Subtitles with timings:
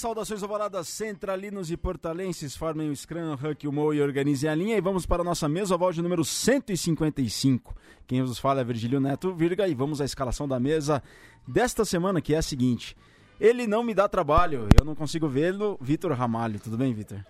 [0.00, 4.78] saudações ovaladas centralinos e portalenses, formem o Scrum, Huck, o Mo e organizem a linha
[4.78, 7.76] e vamos para a nossa mesa oval de número 155.
[8.06, 11.02] Quem vos fala é Virgílio Neto Virga e vamos à escalação da mesa
[11.46, 12.96] desta semana que é a seguinte.
[13.38, 16.58] Ele não me dá trabalho, eu não consigo vê-lo, Vitor Ramalho.
[16.58, 17.22] Tudo bem, Vitor?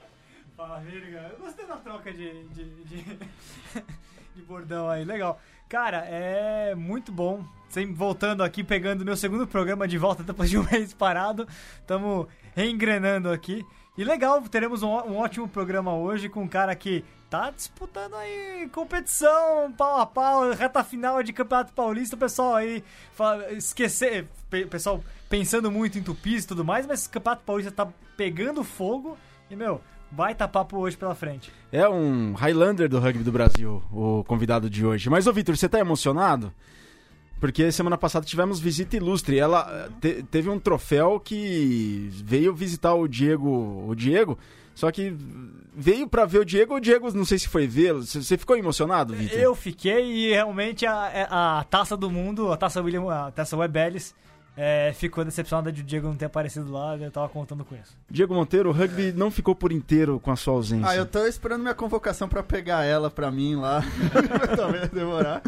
[0.56, 1.28] Fala, Virga.
[1.32, 3.02] Eu gostei da troca de, de, de,
[4.36, 5.40] de bordão aí, legal.
[5.68, 7.44] Cara, é muito bom.
[7.70, 11.46] Sempre voltando aqui, pegando meu segundo programa de volta depois de um mês parado.
[11.80, 13.64] Estamos reengrenando aqui.
[13.96, 18.68] E legal, teremos um, um, ótimo programa hoje com um cara que tá disputando aí
[18.72, 22.16] competição, pau a pau, reta final de Campeonato Paulista.
[22.16, 24.26] O pessoal aí fala, esquecer,
[24.68, 29.16] pessoal pensando muito em tupis e tudo mais, mas o Campeonato Paulista tá pegando fogo.
[29.48, 29.80] E, meu,
[30.12, 31.52] Vai tá papo hoje pela frente.
[31.70, 35.08] É um Highlander do rugby do Brasil, o convidado de hoje.
[35.08, 36.52] Mas, ô Vitor, você tá emocionado?
[37.40, 39.38] Porque semana passada tivemos visita ilustre.
[39.38, 43.86] Ela te, teve um troféu que veio visitar o Diego.
[43.88, 44.38] O Diego.
[44.74, 45.16] Só que
[45.74, 48.02] veio para ver o Diego, o Diego não sei se foi vê-lo.
[48.02, 49.38] Você ficou emocionado, Vitor?
[49.38, 53.78] Eu fiquei e realmente a, a, taça do mundo, a taça William, a taça Web
[53.78, 54.14] Ellis,
[54.56, 57.96] é, ficou decepcionada de o Diego não ter aparecido lá, eu tava contando com isso.
[58.10, 59.12] Diego Monteiro, o rugby é.
[59.12, 60.88] não ficou por inteiro com a sua ausência.
[60.88, 63.82] Ah, eu tô esperando minha convocação para pegar ela pra mim lá.
[64.56, 65.42] Talvez demorar.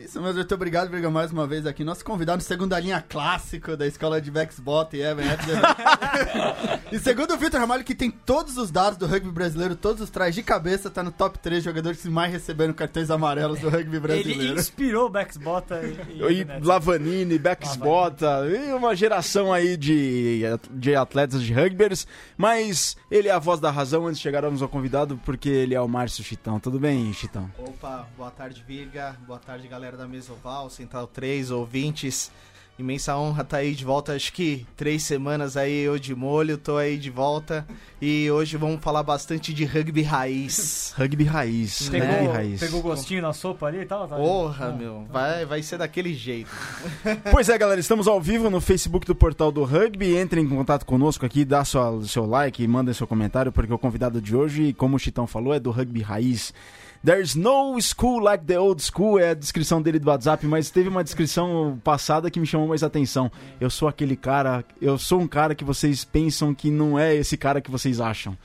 [0.00, 1.82] Isso mesmo, muito obrigado, Briga, mais uma vez aqui.
[1.82, 5.22] Nosso convidado, segunda linha clássico da escola de Bexbot e Evan
[6.92, 10.08] E segundo o Vitor Ramalho, que tem todos os dados do rugby brasileiro, todos os
[10.08, 13.98] trás de cabeça, tá no top 3 jogadores que mais receberam cartões amarelos do rugby
[13.98, 14.52] brasileiro.
[14.52, 21.42] Ele inspirou Bexbota e, e, e Lavanini, Bexbota, e uma geração aí de, de atletas
[21.42, 22.06] de rugbyers.
[22.36, 25.80] Mas ele é a voz da razão antes de chegarmos ao convidado, porque ele é
[25.80, 26.60] o Márcio Chitão.
[26.60, 27.50] Tudo bem, Chitão?
[27.58, 29.16] Opa, boa tarde, Virga.
[29.26, 32.30] Boa tarde tarde, galera da Mesoval, Central 3, ouvintes.
[32.78, 36.58] Imensa honra estar tá aí de volta, acho que três semanas aí eu de molho,
[36.58, 37.66] tô aí de volta.
[38.02, 40.92] E hoje vamos falar bastante de rugby raiz.
[40.98, 42.60] rugby raiz, pegou, rugby raiz.
[42.60, 44.06] Pegou gostinho na sopa ali e tal?
[44.06, 46.50] Tá Porra, meu, vai, vai ser daquele jeito.
[47.32, 50.18] pois é, galera, estamos ao vivo no Facebook do Portal do Rugby.
[50.18, 53.78] Entrem em contato conosco aqui, dá sua, seu like e mandem seu comentário, porque o
[53.78, 56.52] convidado de hoje, como o Chitão falou, é do rugby raiz.
[57.06, 60.88] There's no school like the old school é a descrição dele do WhatsApp, mas teve
[60.88, 63.30] uma descrição passada que me chamou mais atenção.
[63.60, 67.36] Eu sou aquele cara, eu sou um cara que vocês pensam que não é esse
[67.36, 68.36] cara que vocês acham.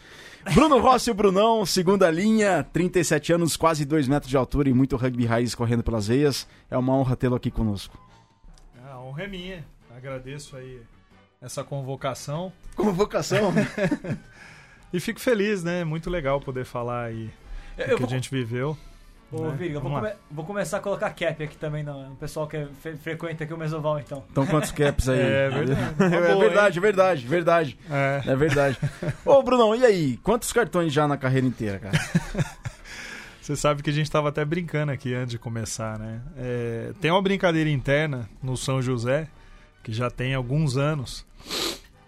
[0.54, 4.74] Bruno Rossi e o Brunão, segunda linha, 37 anos, quase 2 metros de altura e
[4.74, 6.48] muito rugby raiz correndo pelas veias.
[6.70, 7.98] É uma honra tê-lo aqui conosco.
[8.88, 9.66] A honra é minha.
[9.98, 10.82] Agradeço aí
[11.42, 12.54] essa convocação.
[12.76, 13.52] Convocação?
[14.94, 15.84] e fico feliz, né?
[15.84, 17.32] Muito legal poder falar aí
[17.78, 18.08] eu que vou...
[18.08, 18.78] a gente viveu.
[19.32, 19.56] Ô, né?
[19.58, 20.12] Viga, vou, come...
[20.30, 22.68] vou, começar a colocar cap aqui também no, pessoal que é
[23.02, 24.24] frequenta aqui o Mesoval, então.
[24.30, 25.20] Então quantos caps aí?
[25.22, 26.04] É verdade.
[26.04, 27.80] é verdade, verdade, verdade.
[27.90, 28.22] É.
[28.26, 28.78] é verdade.
[29.26, 30.18] Ô, Brunão, e aí?
[30.18, 31.98] Quantos cartões já na carreira inteira, cara?
[33.42, 36.22] Você sabe que a gente estava até brincando aqui antes de começar, né?
[36.38, 39.28] É, tem uma brincadeira interna no São José,
[39.82, 41.26] que já tem alguns anos,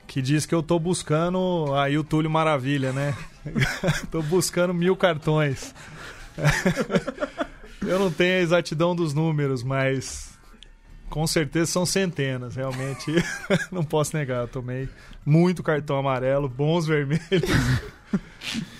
[0.05, 3.15] que diz que eu tô buscando aí o Túlio Maravilha, né?
[4.11, 5.73] tô buscando mil cartões.
[7.81, 10.33] eu não tenho a exatidão dos números, mas
[11.09, 13.11] com certeza são centenas, realmente.
[13.71, 14.89] não posso negar, eu tomei
[15.25, 17.21] muito cartão amarelo, bons vermelhos.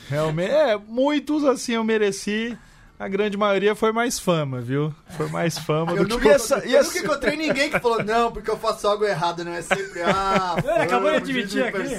[0.10, 2.58] realmente, é, muitos assim eu mereci
[3.00, 4.94] a grande maioria foi mais fama, viu?
[5.18, 6.30] Foi mais fama eu do que...
[6.30, 6.88] Essa, eu essa...
[6.88, 10.56] nunca encontrei ninguém que falou, não, porque eu faço algo errado, não é sempre, ah...
[10.64, 11.96] Ele acabou de admitir aqui.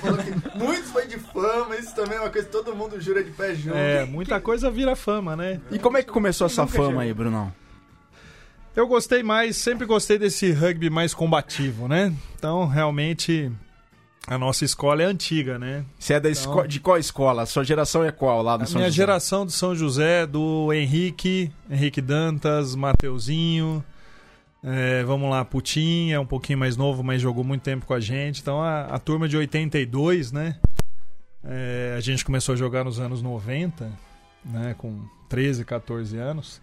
[0.00, 3.22] falou que muitos foi de fama, isso também é uma coisa que todo mundo jura
[3.22, 3.76] de pé junto.
[3.76, 5.60] É, muita coisa vira fama, né?
[5.70, 7.52] E como é que começou essa fama aí, Brunão?
[8.74, 12.12] Eu gostei mais, sempre gostei desse rugby mais combativo, né?
[12.36, 13.50] Então, realmente,
[14.28, 15.84] a nossa escola é antiga, né?
[15.98, 16.68] Você é da então, esco...
[16.68, 17.42] de qual escola?
[17.42, 18.96] A sua geração é qual lá a São minha José?
[18.96, 23.82] geração de São José, do Henrique, Henrique Dantas, Mateuzinho,
[24.62, 28.00] é, vamos lá, Putin é um pouquinho mais novo, mas jogou muito tempo com a
[28.00, 28.40] gente.
[28.42, 30.56] Então a, a turma de 82, né?
[31.42, 33.90] É, a gente começou a jogar nos anos 90,
[34.44, 34.74] né?
[34.76, 36.60] Com 13, 14 anos.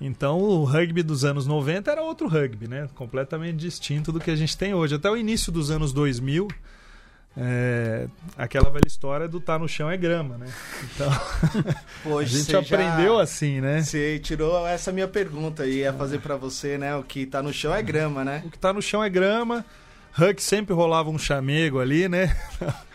[0.00, 2.88] Então o rugby dos anos 90 era outro rugby, né?
[2.94, 4.94] Completamente distinto do que a gente tem hoje.
[4.94, 6.46] Até o início dos anos 2000
[7.40, 10.46] é, aquela velha história do tá no chão é grama, né?
[10.92, 11.08] Então,
[12.18, 13.80] a gente aprendeu já, assim, né?
[13.80, 16.96] Você tirou essa minha pergunta e ia fazer para você, né?
[16.96, 18.42] O que tá no chão é grama, né?
[18.44, 19.64] O que tá no chão é grama.
[20.18, 22.36] Huck sempre rolava um chamego ali, né?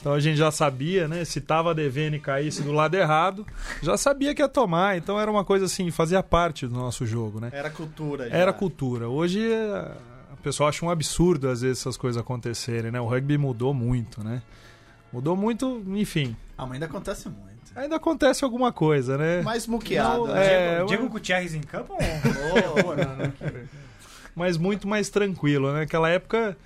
[0.00, 1.26] Então a gente já sabia, né?
[1.26, 3.46] Se tava devendo e caísse do lado errado,
[3.82, 4.96] já sabia que ia tomar.
[4.96, 7.50] Então era uma coisa assim, fazia parte do nosso jogo, né?
[7.52, 8.26] Era cultura.
[8.26, 8.34] Já.
[8.34, 9.10] Era cultura.
[9.10, 9.46] Hoje
[10.40, 13.00] pessoal acha um absurdo às vezes essas coisas acontecerem, né?
[13.00, 14.42] O rugby mudou muito, né?
[15.12, 16.36] Mudou muito, enfim.
[16.56, 17.50] Ah, mas ainda acontece muito.
[17.76, 19.42] Ainda acontece alguma coisa, né?
[19.42, 20.26] Mais muqueado.
[20.26, 20.80] Não, né?
[20.80, 21.92] é, Diego, eu- Gutierrez em campo?
[21.94, 23.60] ou-
[24.34, 25.80] Mas muito mais tranquilo, né?
[25.80, 26.56] Naquela época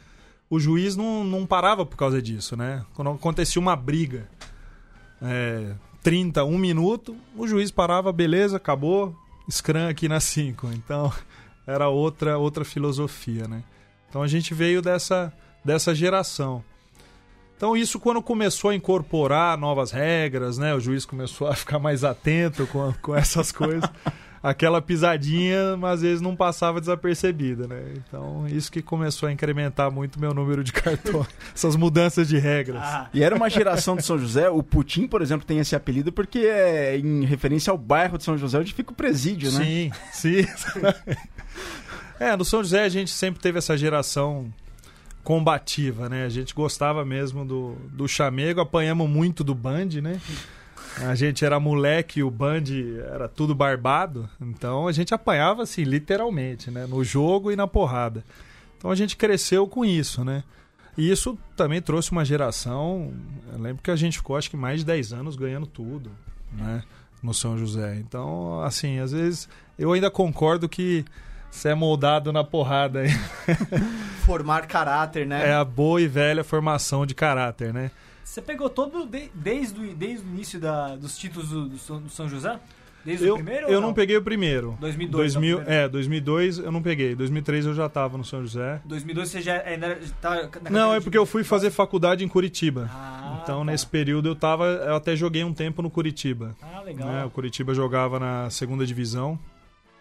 [0.49, 2.85] o juiz não, não parava por causa disso, né?
[2.95, 4.29] Quando acontecia uma briga,
[5.21, 5.73] é,
[6.03, 9.15] 30, um minuto, o juiz parava, beleza, acabou,
[9.51, 10.69] scrum aqui na 5.
[10.75, 11.13] Então
[11.67, 13.63] era outra, outra filosofia, né?
[14.09, 15.33] Então a gente veio dessa,
[15.65, 16.63] dessa geração.
[17.57, 20.75] Então isso quando começou a incorporar novas regras, né?
[20.75, 23.89] O juiz começou a ficar mais atento com, com essas coisas.
[24.45, 27.95] Aquela pisadinha, às vezes, não passava desapercebida, né?
[27.97, 31.27] Então, isso que começou a incrementar muito meu número de cartões.
[31.55, 32.83] Essas mudanças de regras.
[32.83, 34.51] Ah, E era uma geração de São José.
[34.51, 38.37] O Putin, por exemplo, tem esse apelido porque é em referência ao bairro de São
[38.37, 39.65] José, onde fica o presídio, né?
[39.65, 40.47] Sim, sim.
[42.21, 44.53] é, no São José a gente sempre teve essa geração
[45.23, 46.27] combativa, né?
[46.27, 50.21] A gente gostava mesmo do, do chamego, apanhamos muito do Band, né?
[51.01, 52.65] A gente era moleque o Band
[53.13, 56.87] era tudo barbado, então a gente apanhava assim, literalmente, né?
[56.87, 58.25] No jogo e na porrada.
[58.79, 60.45] Então a gente cresceu com isso, né?
[60.97, 63.13] E isso também trouxe uma geração.
[63.53, 66.11] Eu lembro que a gente ficou, acho que mais de 10 anos ganhando tudo,
[66.53, 66.83] né?
[67.23, 67.97] No São José.
[67.97, 69.49] Então, assim, às vezes
[69.79, 71.05] eu ainda concordo que
[71.51, 73.01] você é moldado na porrada.
[73.01, 73.11] aí.
[74.25, 75.49] Formar caráter, né?
[75.49, 77.91] É a boa e velha formação de caráter, né?
[78.25, 82.01] Você pegou todo de- desde, o, desde o início da- dos títulos do, do São-
[82.01, 82.59] do São José?
[83.05, 83.67] Desde Eu, o primeiro?
[83.69, 84.79] eu ou não peguei o primeiro.
[84.81, 85.35] 2002.
[85.35, 85.85] 2000, não, primeiro.
[85.85, 87.15] é, 2002 eu não peguei.
[87.15, 88.81] 2003 eu já tava no São José.
[88.87, 92.89] 2002 você já ainda tá Não, é de- porque eu fui fazer faculdade em Curitiba.
[92.91, 93.65] Ah, Então, tá.
[93.67, 94.65] nesse período eu tava.
[94.65, 96.57] Eu até joguei um tempo no Curitiba.
[96.63, 97.07] Ah, legal.
[97.07, 97.25] né?
[97.27, 99.39] O Curitiba jogava na segunda divisão.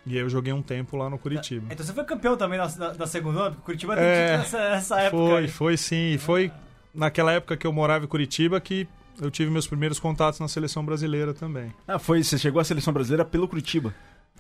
[0.06, 1.68] E aí eu joguei um tempo lá no Curitiba.
[1.72, 5.00] Então você foi campeão também da, da, da segunda porque o Curitiba É, título nessa,
[5.02, 5.18] época.
[5.26, 5.48] Foi, aí.
[5.50, 6.18] foi sim.
[6.18, 6.52] Foi
[6.94, 8.88] naquela época que eu morava em Curitiba que
[9.22, 11.74] eu tive meus primeiros contatos na seleção brasileira também.
[11.88, 12.24] Ah, foi.
[12.24, 13.94] Você chegou à seleção brasileira pelo Curitiba.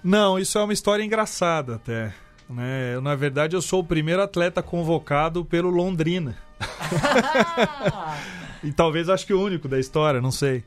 [0.04, 2.14] Não, isso é uma história engraçada até.
[2.50, 2.96] Né?
[2.96, 6.38] Eu, na verdade, eu sou o primeiro atleta convocado pelo Londrina.
[8.64, 10.64] E talvez acho que o único da história, não sei.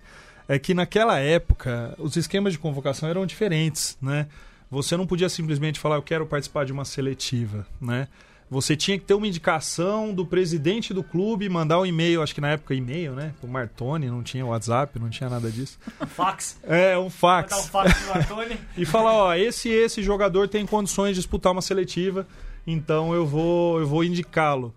[0.47, 4.29] É que naquela época os esquemas de convocação eram diferentes, né?
[4.71, 8.07] Você não podia simplesmente falar eu quero participar de uma seletiva, né?
[8.49, 12.41] Você tinha que ter uma indicação do presidente do clube, mandar um e-mail, acho que
[12.41, 13.35] na época e-mail, né?
[13.41, 15.79] Pro Martoni, não tinha WhatsApp, não tinha nada disso.
[16.07, 16.57] fax.
[16.63, 17.51] É, um fax.
[17.51, 18.59] Mandar um fax pro Antônio.
[18.79, 22.25] e falar, ó, esse esse jogador tem condições de disputar uma seletiva,
[22.65, 24.73] então eu vou eu vou indicá-lo.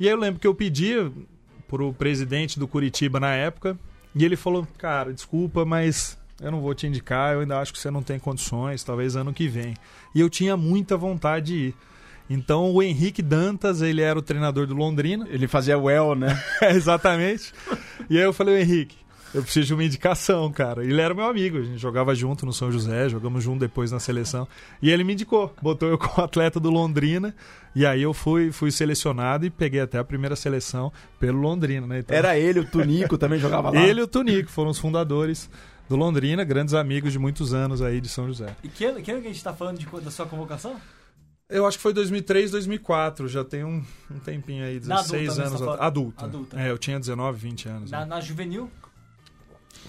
[0.00, 0.94] E aí eu lembro que eu pedi
[1.68, 3.78] pro presidente do Curitiba na época,
[4.14, 7.78] e ele falou: "Cara, desculpa, mas eu não vou te indicar, eu ainda acho que
[7.78, 9.74] você não tem condições, talvez ano que vem".
[10.14, 11.74] E eu tinha muita vontade de ir.
[12.28, 16.40] Então o Henrique Dantas, ele era o treinador do Londrina, Ele fazia well, né?
[16.62, 17.52] é, exatamente.
[18.08, 18.96] E aí eu falei, Henrique,
[19.34, 20.84] eu preciso de uma indicação, cara.
[20.84, 23.98] Ele era meu amigo, a gente jogava junto no São José, jogamos junto depois na
[23.98, 24.46] seleção.
[24.80, 27.34] E ele me indicou, botou eu como atleta do Londrina.
[27.74, 32.00] E aí eu fui, fui selecionado e peguei até a primeira seleção pelo Londrina, né?
[32.00, 33.80] Então, Era ele, o Tunico também jogava lá.
[33.80, 35.48] ele e o Tunico foram os fundadores
[35.88, 38.54] do Londrina, grandes amigos de muitos anos aí de São José.
[38.62, 40.76] E que ano, que ano que a gente tá falando de, da sua convocação?
[41.52, 45.36] Eu acho que foi 2003, 2004, já tem um, um tempinho aí, Na adulta, 16
[45.36, 45.52] né, anos.
[45.52, 45.82] tá falando?
[45.82, 46.24] adulta.
[46.24, 46.60] Adulta.
[46.60, 47.90] É, eu tinha 19, 20 anos.
[47.90, 48.06] Na, né?
[48.06, 48.70] na juvenil?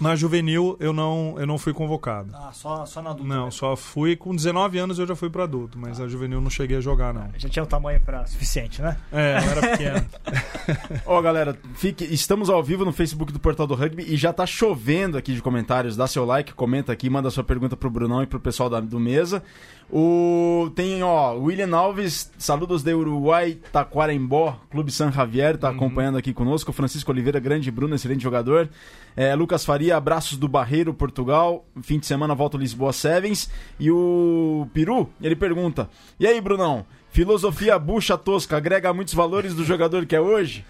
[0.02, 2.32] Na juvenil eu não, eu não fui convocado.
[2.34, 3.28] Ah, só, só na adulta.
[3.28, 3.52] Não, né?
[3.52, 6.78] só fui com 19 anos eu já fui pro adulto, mas a juvenil não cheguei
[6.78, 7.30] a jogar não.
[7.38, 8.98] Já tinha o tamanho pra suficiente, né?
[9.12, 10.06] É, eu era pequeno.
[11.06, 14.46] Ó, galera, fique, estamos ao vivo no Facebook do Portal do Rugby e já tá
[14.46, 15.96] chovendo aqui de comentários.
[15.96, 19.00] Dá seu like, comenta aqui, manda sua pergunta pro Brunão e pro pessoal da, do
[19.00, 19.44] mesa.
[19.92, 26.34] O, tem, ó, William Alves, saludos de Uruguai, Taquarembó, Clube San Javier, tá acompanhando aqui
[26.34, 26.72] conosco.
[26.72, 28.70] Francisco Oliveira, grande Bruno, excelente jogador.
[29.16, 31.66] É, Lucas Faria, abraços do Barreiro, Portugal.
[31.84, 33.50] Fim de semana volta Lisboa Sevens.
[33.80, 36.86] E o Peru, ele pergunta: E aí, Brunão?
[37.12, 40.66] Filosofia bucha tosca agrega muitos valores do jogador que é hoje?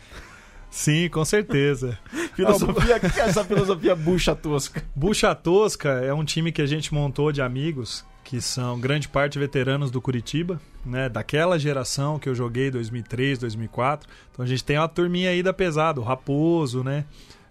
[0.69, 1.97] Sim, com certeza.
[2.35, 4.83] Filosofia, o que é essa filosofia bucha tosca?
[4.93, 9.37] Bucha Tosca é um time que a gente montou de amigos que são grande parte
[9.37, 14.09] veteranos do Curitiba, né, daquela geração que eu joguei 2003, 2004.
[14.31, 17.05] Então a gente tem uma turminha aí da pesada, o Raposo, né?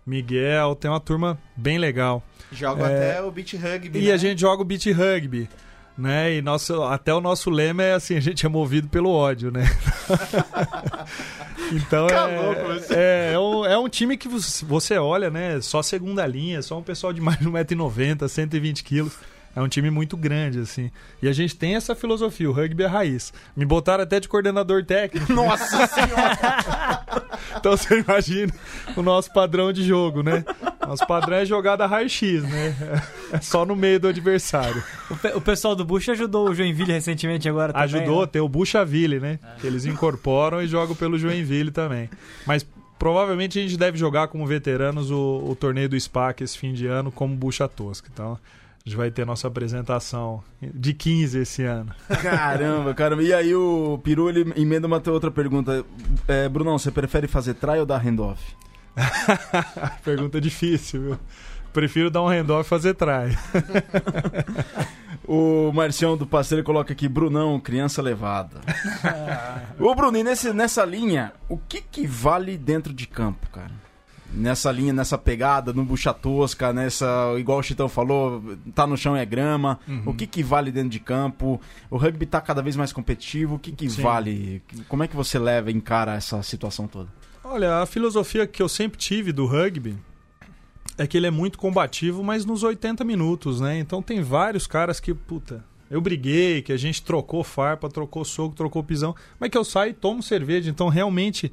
[0.04, 2.22] Miguel, tem uma turma bem legal.
[2.50, 3.10] Joga É.
[3.10, 3.98] até o beat rugby.
[3.98, 4.12] E né?
[4.12, 5.48] a gente joga o beat rugby.
[5.96, 6.36] Né?
[6.36, 9.64] E nosso, até o nosso lema é assim, a gente é movido pelo ódio, né?
[11.70, 15.60] então é, é, é, um, é um time que você olha, né?
[15.60, 19.12] Só segunda linha, só um pessoal de mais de 1,90m, 120 quilos.
[19.54, 20.90] É um time muito grande, assim.
[21.22, 23.32] E a gente tem essa filosofia, o rugby é raiz.
[23.56, 25.30] Me botaram até de coordenador técnico.
[25.32, 27.02] Nossa senhora!
[27.56, 28.52] Então você imagina
[28.96, 30.44] o nosso padrão de jogo, né?
[30.86, 32.74] Nosso padrão é jogada raio-x, né?
[33.30, 34.82] É só no meio do adversário.
[35.10, 37.84] O, pe- o pessoal do Bush ajudou o Joinville recentemente agora também.
[37.84, 38.26] Ajudou, né?
[38.26, 39.38] tem o Buchaville, né?
[39.60, 42.08] Que eles incorporam e jogam pelo Joinville também.
[42.46, 42.66] Mas
[42.98, 46.86] provavelmente a gente deve jogar como veteranos o, o torneio do SPAC esse fim de
[46.86, 48.08] ano como Bucha Tosca.
[48.12, 48.38] Então
[48.84, 51.94] a gente vai ter nossa apresentação de 15 esse ano.
[52.20, 53.22] Caramba, caramba.
[53.22, 55.84] E aí o Peru, ele emenda uma outra pergunta.
[56.26, 58.42] É, Brunão, você prefere fazer try ou dar handoff?
[60.04, 61.18] Pergunta difícil, viu?
[61.72, 63.36] Prefiro dar um handoff e fazer try.
[65.24, 68.60] O Marcião do Passeiro coloca aqui, Brunão, criança levada.
[69.78, 73.70] Ô, Bruno, e nesse, nessa linha, o que que vale dentro de campo, cara?
[74.34, 77.34] Nessa linha, nessa pegada, no bucha tosca, nessa.
[77.38, 78.42] Igual o Chitão falou,
[78.74, 79.78] tá no chão é grama.
[80.06, 81.60] O que que vale dentro de campo?
[81.90, 83.56] O rugby tá cada vez mais competitivo.
[83.56, 84.02] O que que Sim.
[84.02, 84.62] vale?
[84.88, 87.08] Como é que você leva, encara essa situação toda?
[87.44, 89.96] Olha, a filosofia que eu sempre tive do rugby
[90.96, 93.78] é que ele é muito combativo, mas nos 80 minutos, né?
[93.78, 98.54] Então tem vários caras que, puta, eu briguei, que a gente trocou farpa, trocou soco,
[98.54, 100.70] trocou pisão, mas que eu saio e tomo cerveja.
[100.70, 101.52] Então realmente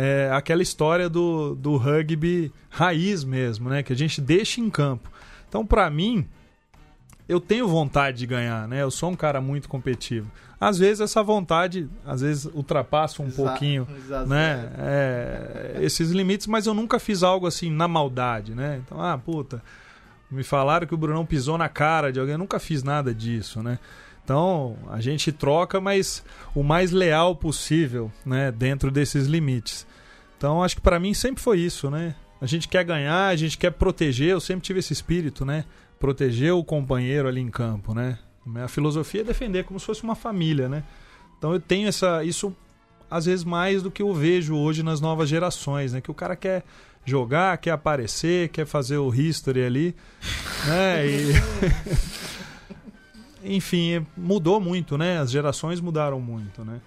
[0.00, 3.82] é aquela história do, do rugby raiz mesmo, né?
[3.82, 5.10] Que a gente deixa em campo.
[5.48, 6.24] Então, pra mim,
[7.28, 8.80] eu tenho vontade de ganhar, né?
[8.80, 10.30] Eu sou um cara muito competitivo.
[10.60, 13.86] Às vezes essa vontade, às vezes ultrapassa um Exa- pouquinho
[14.26, 14.70] né?
[14.78, 18.80] É, esses limites, mas eu nunca fiz algo assim na maldade, né?
[18.84, 19.60] Então, ah, puta,
[20.30, 23.62] me falaram que o Brunão pisou na cara de alguém, eu nunca fiz nada disso,
[23.64, 23.78] né?
[24.28, 26.22] Então, a gente troca, mas
[26.54, 29.86] o mais leal possível, né, dentro desses limites.
[30.36, 32.14] Então, acho que pra mim sempre foi isso, né?
[32.38, 35.64] A gente quer ganhar, a gente quer proteger, eu sempre tive esse espírito, né?
[35.98, 38.18] Proteger o companheiro ali em campo, né?
[38.62, 40.84] A filosofia é defender como se fosse uma família, né?
[41.38, 42.54] Então eu tenho essa isso
[43.10, 46.02] às vezes mais do que eu vejo hoje nas novas gerações, né?
[46.02, 46.64] Que o cara quer
[47.02, 49.96] jogar, quer aparecer, quer fazer o history ali,
[50.66, 51.06] né?
[51.06, 51.32] E...
[53.44, 55.18] Enfim, mudou muito, né?
[55.18, 56.80] As gerações mudaram muito, né?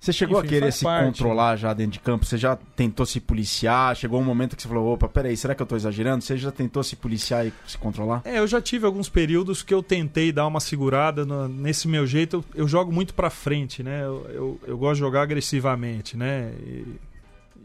[0.00, 1.06] Você chegou Enfim, a querer se parte.
[1.06, 2.24] controlar já dentro de campo?
[2.24, 3.96] Você já tentou se policiar?
[3.96, 6.22] Chegou um momento que você falou, opa, peraí, será que eu tô exagerando?
[6.22, 8.22] Você já tentou se policiar e se controlar?
[8.24, 12.06] É, eu já tive alguns períodos que eu tentei dar uma segurada no- nesse meu
[12.06, 12.36] jeito.
[12.54, 14.04] Eu, eu jogo muito pra frente, né?
[14.04, 16.52] Eu, eu, eu gosto de jogar agressivamente, né?
[16.64, 16.84] E,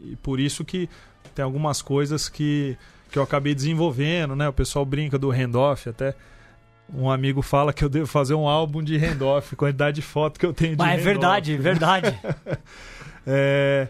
[0.02, 0.88] e por isso que
[1.36, 2.76] tem algumas coisas que,
[3.12, 4.48] que eu acabei desenvolvendo, né?
[4.48, 6.16] O pessoal brinca do handoff até.
[6.92, 10.46] Um amigo fala que eu devo fazer um álbum de handoff, quantidade de foto que
[10.46, 12.18] eu tenho de Mas é verdade, verdade.
[13.26, 13.88] É,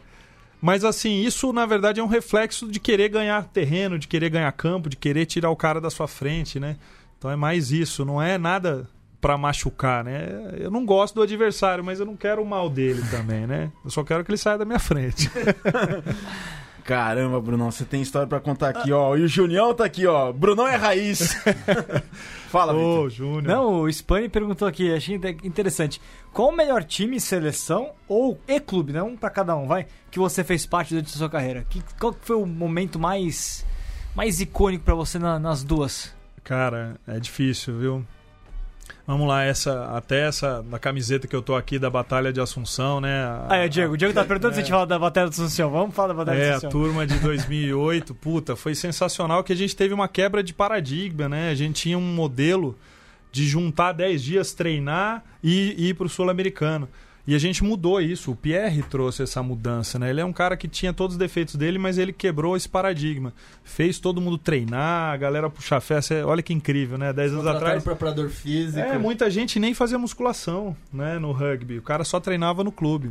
[0.61, 4.53] Mas assim, isso na verdade é um reflexo de querer ganhar terreno, de querer ganhar
[4.53, 6.77] campo, de querer tirar o cara da sua frente, né?
[7.19, 8.87] Então é mais isso, não é nada
[9.21, 10.29] pra machucar, né?
[10.59, 13.73] Eu não gosto do adversário, mas eu não quero o mal dele também, né?
[13.85, 15.29] Eu só quero que ele saia da minha frente.
[16.85, 19.17] Caramba, Brunão, você tem história pra contar aqui, ó.
[19.17, 20.31] E o Junião tá aqui, ó.
[20.33, 21.35] Brunão é raiz.
[22.49, 23.09] Fala, Ô.
[23.09, 23.43] Júnior.
[23.43, 26.01] Não, o Spani perguntou aqui, achei inte- interessante.
[26.33, 29.03] Qual o melhor time, seleção ou e clube, né?
[29.03, 31.65] Um pra cada um, vai, que você fez parte durante a sua carreira?
[31.69, 33.65] Que, qual foi o momento mais
[34.15, 36.15] mais icônico pra você na- nas duas?
[36.45, 38.07] Cara, é difícil, viu?
[39.07, 43.01] Vamos lá, essa até essa da camiseta que eu tô aqui da Batalha de Assunção,
[43.01, 43.25] né?
[43.25, 43.95] A- Ah, é, Diego.
[43.95, 45.71] O Diego tá perguntando se a gente fala da Batalha do Assunção.
[45.71, 46.71] Vamos falar da Batalha É, a Assunção.
[46.71, 51.51] turma de 2008, puta, foi sensacional que a gente teve uma quebra de paradigma, né?
[51.51, 52.79] A gente tinha um modelo
[53.31, 56.89] de juntar 10 dias, treinar e, e ir pro Sul-Americano.
[57.27, 58.33] E a gente mudou isso.
[58.33, 60.11] O Pierre trouxe essa mudança, né?
[60.11, 63.33] Ele é um cara que tinha todos os defeitos dele, mas ele quebrou esse paradigma.
[63.65, 66.03] Fez todo mundo treinar, a galera puxar fé.
[66.03, 67.13] Cê- Olha que incrível, né?
[67.15, 67.83] 10 anos atrás.
[67.83, 68.79] preparador físico.
[68.79, 71.79] É, muita gente nem fazia musculação, né, no rugby.
[71.79, 73.11] O cara só treinava no clube.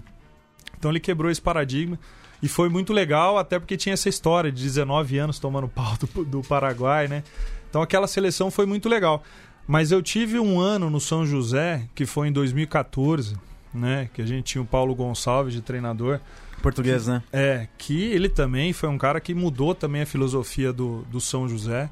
[0.77, 1.97] Então ele quebrou esse paradigma
[2.41, 6.23] e foi muito legal, até porque tinha essa história de 19 anos tomando pau do,
[6.25, 7.23] do Paraguai, né?
[7.69, 9.23] Então aquela seleção foi muito legal.
[9.65, 13.35] Mas eu tive um ano no São José, que foi em 2014,
[13.73, 16.19] né, que a gente tinha o Paulo Gonçalves de treinador.
[16.61, 17.21] Português, né?
[17.31, 21.47] É, que ele também foi um cara que mudou também a filosofia do, do São
[21.49, 21.89] José.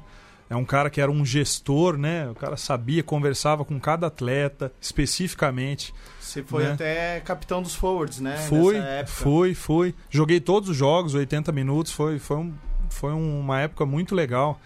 [0.48, 2.28] É um cara que era um gestor, né?
[2.30, 5.94] O cara sabia, conversava com cada atleta especificamente.
[6.20, 6.72] Você foi Né?
[6.72, 8.36] até capitão dos forwards, né?
[8.48, 9.94] fui, fui, fui.
[10.10, 11.92] Joguei todos os jogos, 80 minutos.
[11.92, 12.54] Foi, foi, um,
[12.90, 14.60] foi uma época muito legal.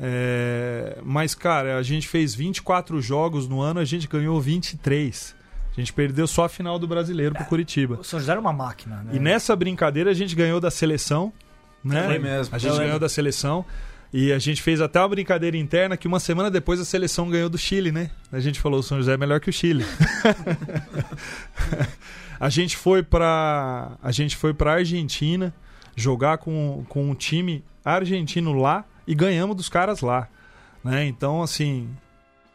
[0.00, 5.34] É, mas, cara, a gente fez 24 jogos no ano, a gente ganhou 23.
[5.78, 8.00] A gente perdeu só a final do brasileiro pro Curitiba.
[8.00, 9.12] O São José era uma máquina, né?
[9.14, 11.32] E nessa brincadeira a gente ganhou da seleção,
[11.84, 12.04] né?
[12.04, 12.52] Foi mesmo.
[12.52, 12.98] A gente ganhou lembro.
[12.98, 13.64] da seleção.
[14.12, 17.48] E a gente fez até uma brincadeira interna que uma semana depois a seleção ganhou
[17.48, 18.10] do Chile, né?
[18.32, 19.84] A gente falou: o São José é melhor que o Chile.
[22.40, 25.54] a gente foi para a gente foi para Argentina
[25.94, 30.26] jogar com, com um time argentino lá e ganhamos dos caras lá,
[30.82, 31.06] né?
[31.06, 31.88] Então assim,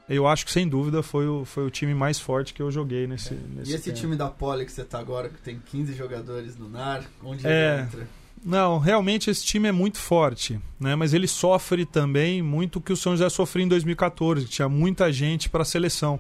[0.10, 3.08] eu acho que sem dúvida foi o, foi o time mais forte que eu joguei
[3.08, 3.98] nesse, nesse E esse tempo.
[3.98, 7.74] time da Poli que você tá agora, que tem 15 jogadores no NAR, onde É.
[7.76, 8.08] ele entra?
[8.46, 10.96] Não, realmente esse time é muito forte, né?
[10.96, 14.68] Mas ele sofre também muito o que o São José sofreu em 2014, que tinha
[14.68, 16.20] muita gente para a seleção.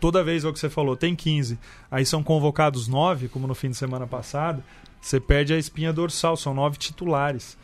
[0.00, 1.58] Toda vez é o que você falou, tem 15.
[1.90, 4.62] Aí são convocados 9, como no fim de semana passado,
[5.02, 7.58] você perde a espinha dorsal, são nove titulares,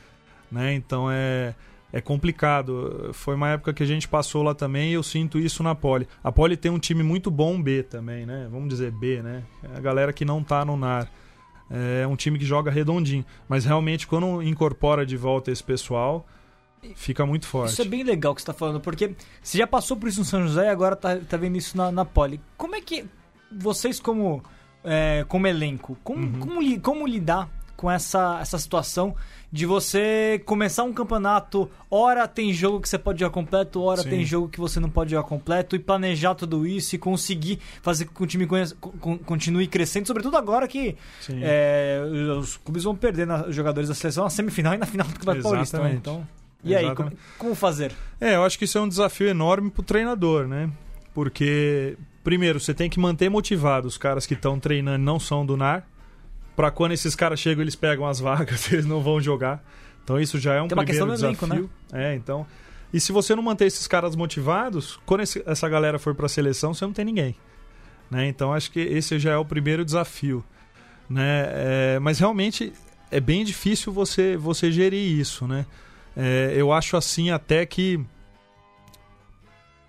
[0.53, 0.75] né?
[0.75, 1.55] Então é
[1.97, 3.11] é complicado.
[3.13, 6.09] Foi uma época que a gente passou lá também e eu sinto isso na Poli.
[6.25, 8.49] A Poli tem um time muito bom B também, né?
[8.51, 9.45] Vamos dizer B, né?
[9.63, 11.09] É a galera que não tá no NAR.
[11.71, 13.25] É um time que joga redondinho.
[13.49, 16.27] Mas realmente, quando incorpora de volta esse pessoal,
[16.97, 17.73] fica muito forte.
[17.73, 20.25] Isso é bem legal que você tá falando, porque você já passou por isso no
[20.25, 22.41] São José e agora tá, tá vendo isso na, na Poli.
[22.57, 23.05] Como é que
[23.57, 24.43] vocês, como,
[24.83, 26.41] é, como elenco, como, Uhum.
[26.41, 29.15] como, como lidar com essa, essa situação
[29.55, 34.11] de você começar um campeonato, hora tem jogo que você pode jogar completo, hora Sim.
[34.11, 38.07] tem jogo que você não pode jogar completo, e planejar tudo isso e conseguir fazer
[38.07, 38.75] com que o time conheça-
[39.25, 40.97] continue crescendo, sobretudo agora que
[41.41, 42.03] é,
[42.37, 45.13] os clubes vão perder na- os jogadores da seleção na semifinal e na final do
[45.21, 45.79] Campeonato Paulista.
[45.79, 45.93] né?
[45.95, 46.27] Então,
[46.65, 47.93] e aí, como, como fazer?
[48.21, 50.69] É, eu acho que isso é um desafio enorme pro treinador, né?
[51.15, 55.47] Porque, primeiro, você tem que manter motivado os caras que estão treinando e não são
[55.47, 55.87] do NAR.
[56.57, 59.63] Pra quando esses caras chegam, eles pegam as vagas, eles não vão jogar.
[60.05, 61.71] Então isso já é um Tem uma primeiro questão do elenco, desafio.
[61.93, 62.47] É, então.
[62.93, 66.73] E se você não manter esses caras motivados, quando esse- essa galera for pra seleção,
[66.75, 67.35] você não tem ninguém.
[68.11, 68.29] Né?
[68.29, 70.45] Então acho que esse já é o primeiro desafio.
[71.11, 71.45] Né?
[71.49, 72.73] É, mas realmente
[73.11, 75.67] é bem difícil você, você gerir isso, né?
[76.17, 77.99] É, eu acho assim até que.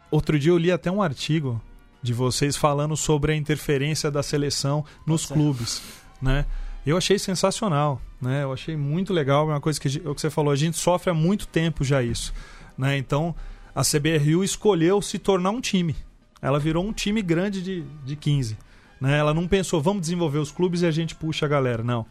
[0.10, 1.62] Outro dia eu li até um artigo
[2.02, 5.34] de vocês falando sobre a interferência da seleção nos Nossa.
[5.34, 5.82] clubes,
[6.22, 6.46] né?
[6.86, 8.44] Eu achei sensacional, né?
[8.44, 10.78] Eu achei muito legal, é uma coisa que é o que você falou, a gente
[10.78, 12.34] sofre há muito tempo já isso,
[12.78, 12.98] né?
[12.98, 13.36] Então,
[13.74, 15.96] a CBRU escolheu se tornar um time.
[16.42, 18.58] Ela virou um time grande de, de 15,
[19.02, 19.18] né?
[19.18, 22.06] Ela não pensou, vamos desenvolver os clubes e a gente puxa a galera, não.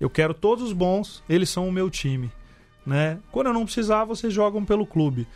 [0.00, 2.30] Eu quero todos os bons, eles são o meu time,
[2.86, 3.18] né?
[3.30, 5.26] Quando eu não precisar, vocês jogam pelo clube.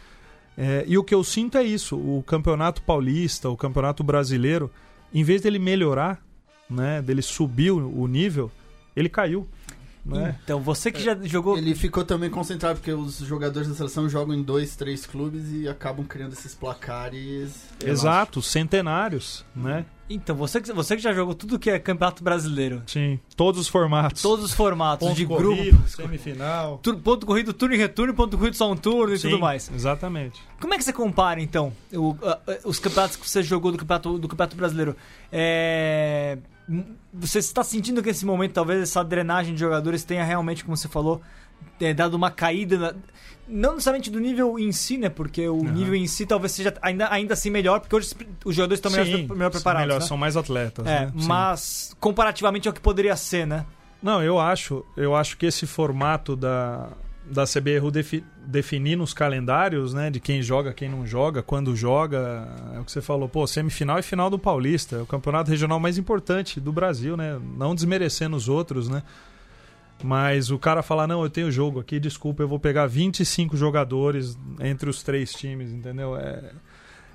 [0.57, 4.70] É, e o que eu sinto é isso: o campeonato paulista, o campeonato brasileiro,
[5.12, 6.23] em vez dele melhorar,
[6.71, 8.51] né, dele subir o nível,
[8.95, 9.47] ele caiu.
[10.03, 10.35] Né?
[10.43, 11.59] Então, você que já jogou.
[11.59, 15.69] Ele ficou também concentrado, porque os jogadores da seleção jogam em dois, três clubes e
[15.69, 17.67] acabam criando esses placares.
[17.85, 19.85] Exato, centenários, né?
[20.09, 23.69] Então, você que, você que já jogou tudo que é campeonato brasileiro, Sim, todos os
[23.69, 24.23] formatos.
[24.23, 26.81] todos os formatos Ponto de corrido, grupo, semifinal.
[26.83, 29.71] tu- ponto corrido, turno e retorno, ponto corrido só um turno e Sim, tudo mais.
[29.73, 30.41] Exatamente.
[30.61, 32.17] Como é que você compara, então, o-
[32.65, 34.97] os campeonatos que você jogou do campeonato, do campeonato brasileiro?
[35.31, 36.39] É,
[37.13, 40.89] Você está sentindo que nesse momento, talvez, essa drenagem de jogadores tenha realmente, como você
[40.89, 41.21] falou,
[41.81, 42.95] é, dado uma caída, na-
[43.49, 45.09] não necessariamente do nível em si, né?
[45.09, 45.73] Porque o Aham.
[45.73, 49.07] nível em si talvez seja ainda, ainda assim melhor, porque hoje os jogadores estão melhor,
[49.19, 49.87] Sim, melhor preparados.
[49.89, 50.07] melhor, né?
[50.07, 50.87] São mais atletas.
[50.87, 51.13] É, né?
[51.19, 51.27] Sim.
[51.27, 53.67] mas comparativamente ao que poderia ser, né?
[54.03, 56.89] Não, eu acho, eu acho que esse formato da,
[57.31, 62.49] da CBRU defi, definir nos calendários, né, de quem joga, quem não joga, quando joga,
[62.75, 65.79] é o que você falou, pô, semifinal e final do Paulista, é o campeonato regional
[65.79, 67.40] mais importante do Brasil, né?
[67.57, 69.03] Não desmerecendo os outros, né?
[70.03, 74.37] Mas o cara falar, não, eu tenho jogo aqui, desculpa, eu vou pegar 25 jogadores
[74.59, 76.16] entre os três times, entendeu?
[76.16, 76.53] É,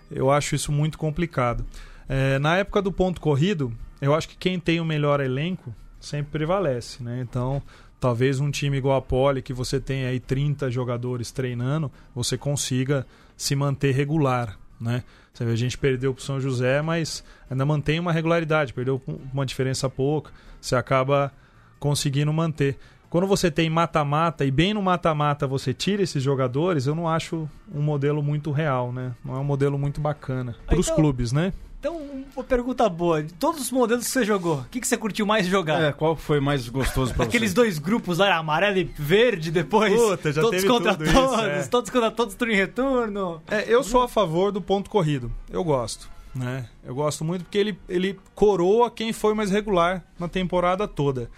[0.10, 1.66] eu acho isso muito complicado.
[2.08, 6.32] É, na época do ponto corrido, eu acho que quem tem o melhor elenco sempre
[6.32, 7.20] prevalece, né?
[7.22, 7.62] Então,
[8.00, 13.06] talvez um time igual a Poli, que você tem aí 30 jogadores treinando, você consiga
[13.38, 15.04] se manter regular, né?
[15.34, 19.02] Você vê, a gente perdeu pro São José, mas ainda mantém uma regularidade, perdeu
[19.34, 20.32] uma diferença pouca,
[20.62, 21.32] você acaba
[21.80, 22.78] conseguindo manter.
[23.10, 27.50] Quando você tem mata-mata e bem no mata-mata você tira esses jogadores, eu não acho
[27.74, 29.14] um modelo muito real, né?
[29.24, 31.54] Não é um modelo muito bacana para os Então- clubes, né?
[31.86, 32.02] Então,
[32.36, 33.22] uma pergunta boa.
[33.22, 35.80] De todos os modelos que você jogou, o que, que você curtiu mais jogar?
[35.80, 37.56] É, qual foi mais gostoso pra Aqueles você?
[37.56, 39.94] dois grupos lá, amarelo e verde, depois.
[39.94, 41.68] Puta, já todos teve contra tudo isso, todos, é.
[41.68, 43.40] todos contra todos, turno em retorno.
[43.48, 45.32] É, eu sou a favor do ponto corrido.
[45.48, 46.10] Eu gosto.
[46.34, 46.66] Né?
[46.84, 51.30] Eu gosto muito porque ele, ele coroa quem foi mais regular na temporada toda.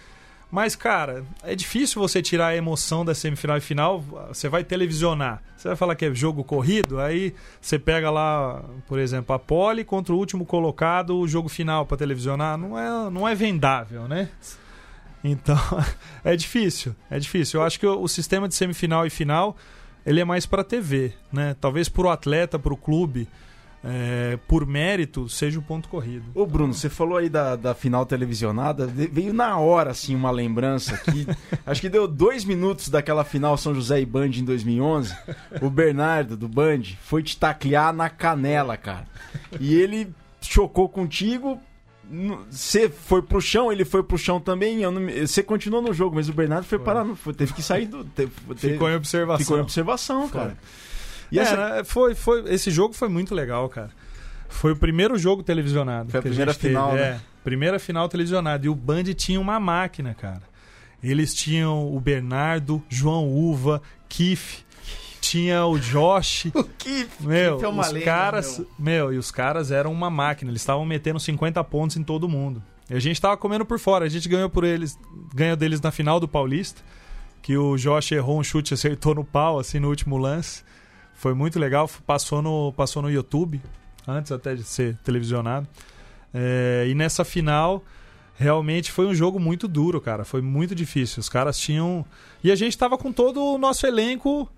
[0.50, 4.00] Mas, cara, é difícil você tirar a emoção da semifinal e final.
[4.28, 5.42] Você vai televisionar.
[5.56, 9.84] Você vai falar que é jogo corrido, aí você pega lá, por exemplo, a pole
[9.84, 12.56] contra o último colocado, o jogo final para televisionar.
[12.56, 14.30] Não é, não é vendável, né?
[15.22, 15.58] Então,
[16.24, 16.96] é difícil.
[17.10, 17.60] É difícil.
[17.60, 19.54] Eu acho que o, o sistema de semifinal e final
[20.06, 21.54] ele é mais para TV, né?
[21.60, 23.28] Talvez pro atleta, pro clube,
[23.82, 26.24] é, por mérito, seja o ponto corrido.
[26.34, 30.96] Ô Bruno, você falou aí da, da final televisionada, veio na hora, assim, uma lembrança
[30.98, 31.26] que
[31.64, 35.14] acho que deu dois minutos daquela final São José e Band em 2011.
[35.62, 39.06] O Bernardo, do Band, foi te taclear na canela, cara.
[39.60, 41.60] E ele chocou contigo,
[42.50, 44.80] você foi pro chão, ele foi pro chão também.
[45.20, 46.84] Você continuou no jogo, mas o Bernardo foi, foi.
[46.84, 48.04] parar, foi, teve que sair do.
[48.04, 49.38] Teve, ficou em observação.
[49.38, 50.40] Ficou em observação, foi.
[50.40, 50.56] cara.
[51.30, 51.56] E é, essa...
[51.56, 53.90] Né, foi, foi, esse jogo foi muito legal, cara.
[54.48, 56.10] Foi o primeiro jogo televisionado.
[56.10, 57.02] Foi a primeira a final, teve.
[57.02, 57.08] né?
[57.08, 58.66] É, primeira final televisionada.
[58.66, 60.42] E o Band tinha uma máquina, cara.
[61.02, 64.64] Eles tinham o Bernardo, João Uva, Kiff,
[65.20, 66.46] tinha o Josh.
[66.54, 67.08] o Kiff.
[67.20, 68.68] Meu, é os lenda, caras, meu.
[68.78, 70.50] meu, e os caras eram uma máquina.
[70.50, 72.62] Eles estavam metendo 50 pontos em todo mundo.
[72.90, 74.06] E a gente tava comendo por fora.
[74.06, 74.98] A gente ganhou por eles,
[75.34, 76.82] ganhou deles na final do Paulista,
[77.42, 80.64] que o Josh errou um chute, acertou no pau assim no último lance.
[81.18, 83.60] Foi muito legal, passou no, passou no YouTube,
[84.06, 85.66] antes até de ser televisionado.
[86.32, 87.82] É, e nessa final,
[88.36, 90.24] realmente foi um jogo muito duro, cara.
[90.24, 91.18] Foi muito difícil.
[91.18, 92.06] Os caras tinham.
[92.42, 94.48] E a gente tava com todo o nosso elenco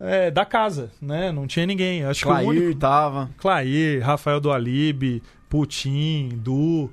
[0.00, 1.30] é, da casa, né?
[1.30, 2.04] Não tinha ninguém.
[2.04, 2.80] Acho Clair que o único...
[2.80, 3.30] tava.
[3.38, 6.90] Clair, Rafael do Alibe, Putin, Du,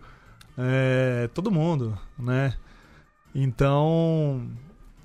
[0.55, 2.53] é, todo mundo, né?
[3.33, 4.47] Então,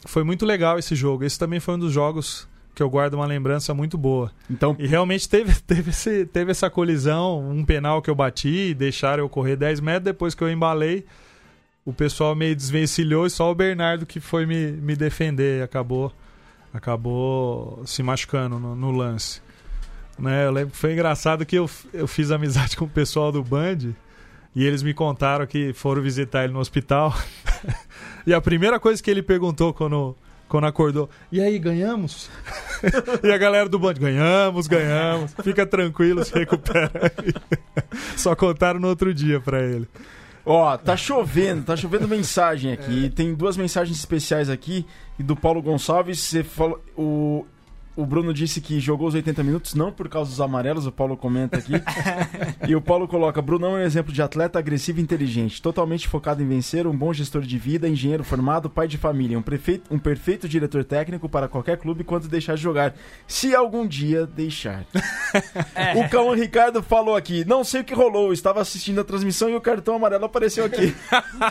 [0.04, 1.24] foi muito legal esse jogo.
[1.24, 4.30] Esse também foi um dos jogos que eu guardo uma lembrança muito boa.
[4.50, 4.76] Então...
[4.78, 9.28] E realmente teve, teve, esse, teve essa colisão, um penal que eu bati, deixaram eu
[9.30, 11.06] correr 10 metros, depois que eu embalei,
[11.86, 16.12] o pessoal meio desvencilhou e só o Bernardo que foi me, me defender acabou
[16.74, 19.40] acabou se machucando no, no lance.
[20.18, 23.42] Né, eu lembro que foi engraçado que eu, eu fiz amizade com o pessoal do
[23.42, 23.94] Band
[24.54, 27.14] e eles me contaram que foram visitar ele no hospital.
[28.26, 30.14] e a primeira coisa que ele perguntou quando
[30.48, 31.08] quando acordou.
[31.30, 32.30] E aí, ganhamos?
[33.22, 35.34] e a galera do bonde, ganhamos, ganhamos.
[35.42, 37.12] Fica tranquilo, se recupera.
[38.16, 39.88] Só contaram no outro dia pra ele.
[40.44, 43.06] Ó, tá chovendo, tá chovendo mensagem aqui.
[43.06, 43.08] É.
[43.08, 44.86] Tem duas mensagens especiais aqui.
[45.18, 46.80] E do Paulo Gonçalves, você falou.
[46.96, 47.44] O,
[47.96, 51.16] o Bruno disse que jogou os 80 minutos não por causa dos amarelos, o Paulo
[51.16, 51.72] comenta aqui.
[52.68, 56.42] e o Paulo coloca: Bruno é um exemplo de atleta agressivo e inteligente, totalmente focado
[56.42, 59.98] em vencer, um bom gestor de vida, engenheiro formado, pai de família, um, prefeito, um
[59.98, 62.94] perfeito diretor técnico para qualquer clube quando deixar de jogar.
[63.26, 64.84] Se algum dia deixar.
[65.74, 65.94] É.
[65.94, 69.54] O Cauã Ricardo falou aqui: não sei o que rolou, estava assistindo a transmissão e
[69.54, 70.94] o cartão amarelo apareceu aqui.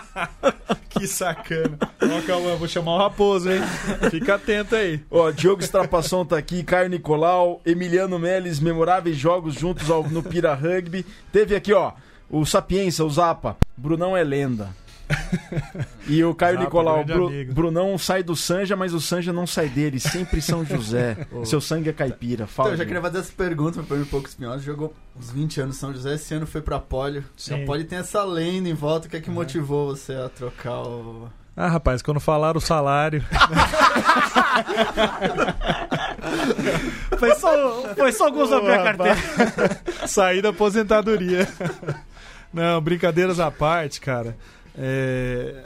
[0.90, 1.78] que sacana.
[2.02, 3.62] Ó, Cauã, vou chamar o Raposo, hein?
[4.10, 5.02] Fica atento aí.
[5.12, 10.54] Ó, Diogo Estrapasson tá aqui, Caio Nicolau, Emiliano Meles, memoráveis jogos juntos ao, no Pira
[10.54, 11.06] Rugby.
[11.32, 11.94] Teve aqui, ó,
[12.30, 13.58] o Sapienza, o Zapa.
[13.78, 14.70] Brunão é lenda.
[16.08, 19.70] E o Caio Zapa, Nicolau, Bru, Brunão sai do Sanja, mas o Sanja não sai
[19.70, 21.18] dele, sempre São José.
[21.46, 22.48] Seu sangue é caipira.
[22.48, 24.64] Fala, então, eu já queria fazer essa pergunta para o pouco espinhoso.
[24.64, 27.24] Jogou uns 20 anos São José, esse ano foi pra Polio.
[27.38, 27.64] Sim.
[27.64, 29.34] A Polio tem essa lenda em volta, o que é que é.
[29.34, 31.30] motivou você a trocar o.
[31.58, 33.24] Ah, rapaz, quando falaram o salário.
[37.18, 39.18] foi, só, foi só alguns abrir a carteira.
[40.08, 41.48] Saí da aposentadoria.
[42.54, 44.38] Não, brincadeiras à parte, cara.
[44.78, 45.64] É...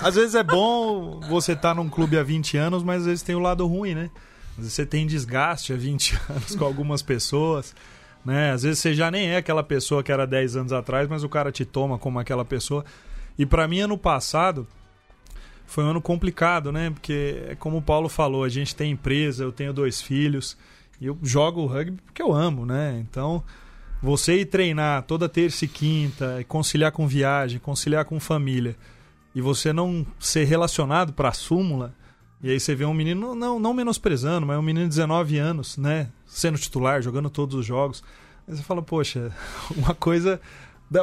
[0.00, 3.22] Às vezes é bom você estar tá num clube há 20 anos, mas às vezes
[3.22, 4.10] tem o lado ruim, né?
[4.52, 7.74] Às vezes você tem desgaste há 20 anos com algumas pessoas.
[8.24, 8.52] Né?
[8.52, 11.28] Às vezes você já nem é aquela pessoa que era 10 anos atrás, mas o
[11.28, 12.84] cara te toma como aquela pessoa.
[13.38, 14.66] E para mim, ano passado,
[15.66, 16.90] foi um ano complicado, né?
[16.90, 20.56] Porque, como o Paulo falou, a gente tem empresa, eu tenho dois filhos,
[21.00, 23.04] e eu jogo rugby porque eu amo, né?
[23.08, 23.42] Então,
[24.02, 28.76] você ir treinar toda terça e quinta, e conciliar com viagem, conciliar com família,
[29.34, 31.94] e você não ser relacionado para a súmula,
[32.44, 35.78] e aí você vê um menino, não, não menosprezando, mas um menino de 19 anos,
[35.78, 36.10] né?
[36.26, 38.04] Sendo titular, jogando todos os jogos.
[38.46, 39.32] Aí você fala, poxa,
[39.74, 40.38] uma coisa.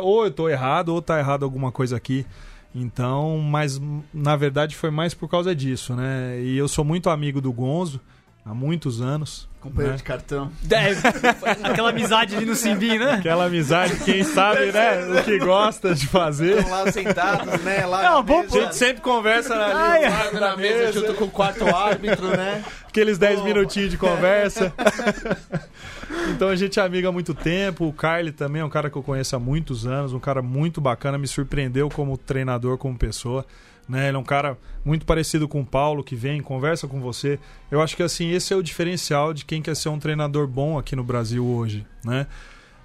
[0.04, 2.28] Ou eu tô errado, ou tá errado alguma coisa aqui.
[2.74, 3.82] Então, mas
[4.14, 6.40] na verdade foi mais por causa disso, né?
[6.42, 8.00] E eu sou muito amigo do Gonzo
[8.46, 9.50] há muitos anos.
[9.60, 9.98] Companheiro né?
[9.98, 10.52] de cartão.
[10.72, 10.90] É,
[11.70, 13.14] aquela amizade ali no Simbi, né?
[13.14, 15.06] Aquela amizade, quem sabe, né?
[15.20, 16.58] O que gosta de fazer.
[16.58, 17.86] Estão lá sentados, né?
[17.86, 18.58] Lá mesa.
[18.58, 22.30] A gente sempre conversa ali, Ai, na, na mesa, mesa, junto com o quarto árbitro,
[22.30, 22.64] né?
[22.88, 24.74] Aqueles 10 minutinhos de conversa.
[26.30, 27.88] então a gente é amiga há muito tempo.
[27.88, 30.82] O Carly também é um cara que eu conheço há muitos anos, um cara muito
[30.82, 33.46] bacana, me surpreendeu como treinador, como pessoa.
[33.88, 34.08] Né?
[34.08, 37.40] Ele é um cara muito parecido com o Paulo, que vem, conversa com você.
[37.70, 40.78] Eu acho que assim, esse é o diferencial de quem quer ser um treinador bom
[40.78, 41.86] aqui no Brasil hoje.
[42.04, 42.28] Né?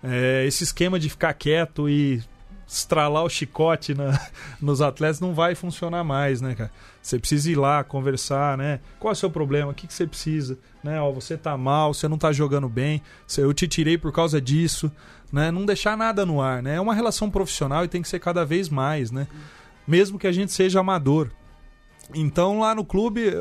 [0.02, 2.22] É, esse esquema de ficar quieto e
[2.66, 4.18] estralar o chicote na,
[4.60, 6.70] nos atletas não vai funcionar mais, né, cara?
[7.00, 8.80] Você precisa ir lá conversar, né?
[8.98, 9.70] Qual é o seu problema?
[9.70, 10.58] O que, que você precisa?
[10.82, 11.00] Né?
[11.00, 13.00] Ó, você tá mal, você não tá jogando bem,
[13.38, 14.90] eu te tirei por causa disso,
[15.32, 15.50] né?
[15.50, 16.76] Não deixar nada no ar, né?
[16.76, 19.28] É uma relação profissional e tem que ser cada vez mais, né?
[19.86, 21.30] Mesmo que a gente seja amador.
[22.14, 23.32] Então lá no clube,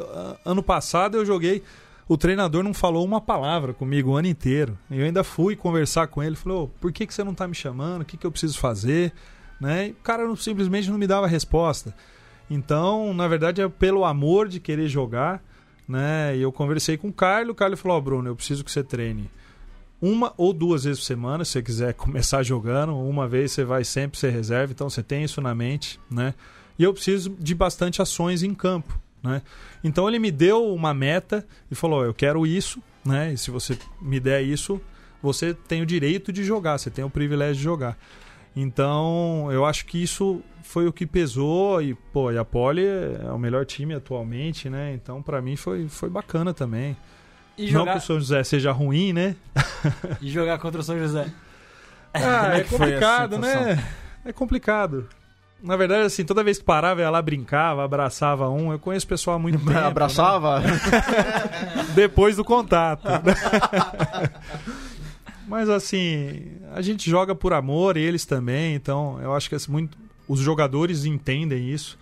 [0.43, 1.63] ano passado eu joguei
[2.07, 4.77] o treinador não falou uma palavra comigo o ano inteiro.
[4.89, 8.01] Eu ainda fui conversar com ele, falou: "Por que que você não está me chamando?
[8.01, 9.13] O que que eu preciso fazer?",
[9.59, 9.87] né?
[9.87, 11.95] E o cara não, simplesmente não me dava resposta.
[12.49, 15.43] Então, na verdade, é pelo amor de querer jogar,
[15.87, 16.35] né?
[16.37, 18.83] E eu conversei com o Carlos, o Carlos falou: oh, "Bruno, eu preciso que você
[18.83, 19.29] treine
[20.01, 23.83] uma ou duas vezes por semana, se você quiser começar jogando, uma vez você vai
[23.83, 26.33] sempre ser reserva, então você tem isso na mente, né?
[26.77, 28.99] E eu preciso de bastante ações em campo.
[29.25, 29.41] Né?
[29.83, 33.33] Então ele me deu uma meta e falou: eu quero isso, né?
[33.33, 34.79] E se você me der isso,
[35.21, 37.97] você tem o direito de jogar, você tem o privilégio de jogar.
[38.55, 43.31] Então eu acho que isso foi o que pesou e pô, e a Poli é
[43.31, 44.93] o melhor time atualmente, né?
[44.93, 46.95] Então para mim foi, foi bacana também.
[47.57, 47.85] E jogar...
[47.85, 49.35] Não que o São José seja ruim, né?
[50.21, 51.31] e jogar contra o São José.
[52.13, 53.83] Ah, é complicado, né?
[54.23, 55.09] É complicado.
[55.61, 58.71] Na verdade, assim, toda vez que parava, ia lá brincava, abraçava um.
[58.71, 59.77] Eu conheço o pessoal há muito tempo.
[59.77, 60.59] Abraçava?
[60.59, 60.67] Né?
[61.95, 63.07] Depois do contato.
[65.47, 69.97] Mas assim, a gente joga por amor, eles também, então eu acho que assim, muito,
[70.27, 71.97] os jogadores entendem isso.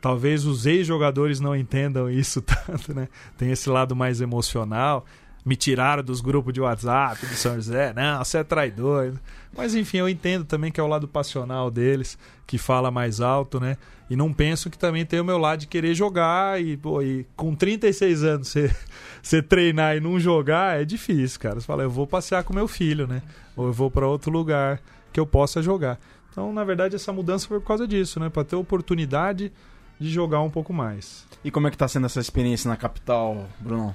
[0.00, 3.08] Talvez os ex-jogadores não entendam isso tanto, né?
[3.36, 5.04] Tem esse lado mais emocional
[5.44, 9.14] me tiraram dos grupos de WhatsApp do São José, não, você é traidor.
[9.56, 13.58] Mas enfim, eu entendo também que é o lado passional deles, que fala mais alto,
[13.58, 13.76] né?
[14.10, 17.26] E não penso que também tem o meu lado de querer jogar e, pô, e
[17.36, 18.74] com 36 anos você,
[19.22, 21.60] você treinar e não jogar é difícil, cara.
[21.60, 23.22] Você fala, eu vou passear com meu filho, né?
[23.56, 24.80] Ou eu vou para outro lugar
[25.12, 25.98] que eu possa jogar.
[26.30, 28.28] Então, na verdade, essa mudança foi por causa disso, né?
[28.28, 29.52] Para ter oportunidade
[29.98, 31.26] de jogar um pouco mais.
[31.44, 33.94] E como é que tá sendo essa experiência na capital, Bruno?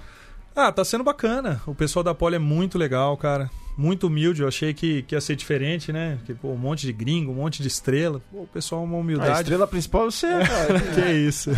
[0.55, 1.61] Ah, tá sendo bacana.
[1.65, 3.49] O pessoal da Poli é muito legal, cara.
[3.75, 4.41] Muito humilde.
[4.41, 6.19] Eu achei que, que ia ser diferente, né?
[6.25, 8.21] Que, pô, um monte de gringo, um monte de estrela.
[8.31, 9.31] Pô, o pessoal é uma humildade.
[9.31, 10.79] A estrela principal é você, cara.
[10.93, 11.49] que isso.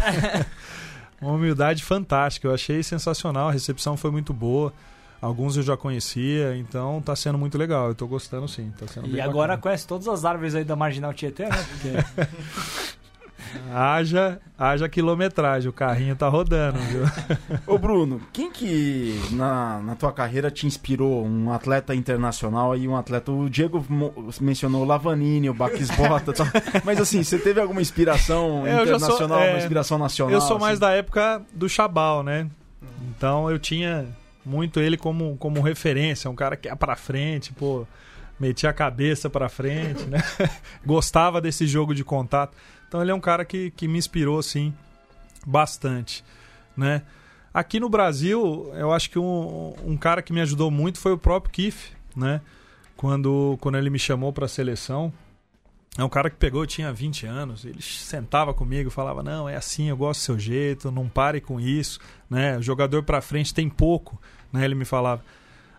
[1.22, 2.48] uma humildade fantástica.
[2.48, 3.50] Eu achei sensacional.
[3.50, 4.74] A recepção foi muito boa.
[5.22, 7.88] Alguns eu já conhecia, então tá sendo muito legal.
[7.88, 8.72] Eu tô gostando sim.
[8.78, 9.62] Tá sendo e agora bacana.
[9.62, 11.50] conhece todas as árvores aí da Marginal Tietê, né?
[11.82, 12.30] Porque...
[13.74, 17.04] Haja, haja quilometragem, o carrinho tá rodando, viu?
[17.68, 21.26] Ô Bruno, quem que na, na tua carreira te inspirou?
[21.26, 23.32] Um atleta internacional e um atleta.
[23.32, 23.86] O Diego
[24.40, 26.48] mencionou o Lavanini, o Baquisbota tal.
[26.84, 30.34] Mas assim, você teve alguma inspiração é, internacional, sou, é, uma inspiração nacional?
[30.34, 30.82] Eu sou mais assim?
[30.82, 32.48] da época do Chabal, né?
[33.10, 34.06] Então eu tinha
[34.46, 37.86] muito ele como, como referência, um cara que ia pra frente, pô,
[38.40, 40.20] metia a cabeça pra frente, né?
[40.86, 42.56] Gostava desse jogo de contato.
[42.96, 44.74] Então ele é um cara que, que me inspirou, assim,
[45.46, 46.24] bastante,
[46.78, 47.02] né?
[47.54, 51.18] Aqui no Brasil, eu acho que um, um cara que me ajudou muito foi o
[51.18, 52.40] próprio Kiff, né?
[52.96, 55.12] Quando, quando ele me chamou para a seleção.
[55.98, 59.58] É um cara que pegou, eu tinha 20 anos, ele sentava comigo, falava: "Não, é
[59.58, 62.58] assim, eu gosto do seu jeito, não pare com isso", né?
[62.58, 64.18] O jogador para frente tem pouco,
[64.54, 64.64] né?
[64.64, 65.22] Ele me falava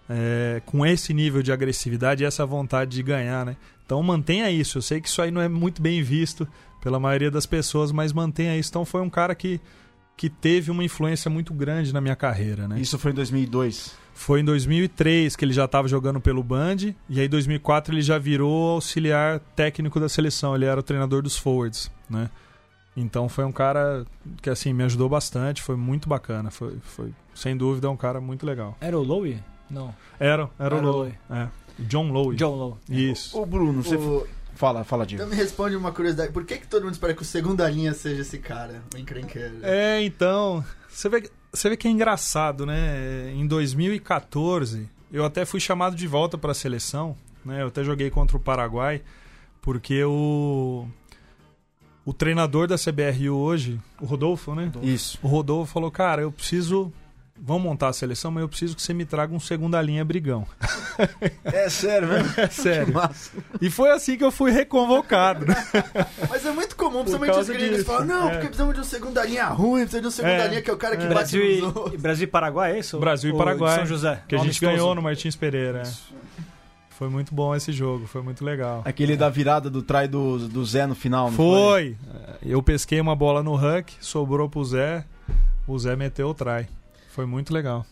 [0.07, 3.57] é, com esse nível de agressividade e essa vontade de ganhar, né?
[3.87, 4.79] Então mantenha isso.
[4.79, 6.47] Eu sei que isso aí não é muito bem visto
[6.83, 8.69] pela maioria das pessoas, mas mantenha isso.
[8.69, 9.61] Então foi um cara que,
[10.17, 12.81] que teve uma influência muito grande na minha carreira, né?
[12.81, 13.95] Isso foi em 2002?
[14.13, 18.03] Foi em 2003 que ele já estava jogando pelo Band e aí em 2004 ele
[18.03, 20.55] já virou auxiliar técnico da seleção.
[20.55, 22.29] Ele era o treinador dos forwards, né?
[22.97, 24.07] Então foi um cara
[24.41, 28.47] que assim me ajudou bastante, foi muito bacana, foi, foi sem dúvida um cara muito
[28.47, 28.75] legal.
[28.81, 29.39] Era o Lowe?
[29.71, 29.95] Não.
[30.19, 31.15] Era, era, era o Lowe.
[31.31, 31.49] É.
[31.79, 32.37] John Lowe.
[32.37, 32.77] John Lowe.
[32.89, 33.41] Isso.
[33.41, 34.27] O, Bruno, você o...
[34.55, 35.23] Fala, fala, Diego.
[35.23, 36.33] Então me responde uma curiosidade.
[36.33, 39.59] Por que, que todo mundo espera que o segunda linha seja esse cara, o encrenqueiro?
[39.63, 40.65] É, então.
[40.89, 43.31] Você vê, você vê que é engraçado, né?
[43.35, 47.15] Em 2014, eu até fui chamado de volta para a seleção.
[47.45, 47.63] Né?
[47.63, 49.03] Eu até joguei contra o Paraguai,
[49.61, 50.87] porque o.
[52.05, 54.71] O treinador da CBRU hoje, o Rodolfo, né?
[54.81, 55.19] Isso.
[55.23, 56.93] O Rodolfo falou: Cara, eu preciso
[57.39, 60.47] vamos montar a seleção, mas eu preciso que você me traga um segunda linha brigão.
[61.45, 62.23] É sério, né?
[62.37, 62.95] É sério.
[63.61, 65.47] E foi assim que eu fui reconvocado.
[65.47, 65.55] Né?
[66.29, 68.33] Mas é muito comum, principalmente os gringos falam, não, é.
[68.33, 70.49] porque precisamos de um segunda linha ruim, precisamos de um segunda é.
[70.49, 71.09] linha que é o cara que é.
[71.09, 72.99] Brasil bate e, Brasil e Paraguai, é isso?
[72.99, 73.77] Brasil e Paraguai.
[73.77, 74.23] São José.
[74.29, 75.83] Que a gente ganhou no Martins Pereira.
[75.83, 76.17] É.
[76.91, 78.81] Foi muito bom esse jogo, foi muito legal.
[78.87, 81.95] Aquele da virada do trai do, do Zé no final, não foi?
[81.95, 81.97] foi?
[82.43, 85.05] Eu pesquei uma bola no huck, sobrou pro Zé,
[85.67, 86.67] o Zé meteu o trai.
[87.17, 87.85] Foi muito legal.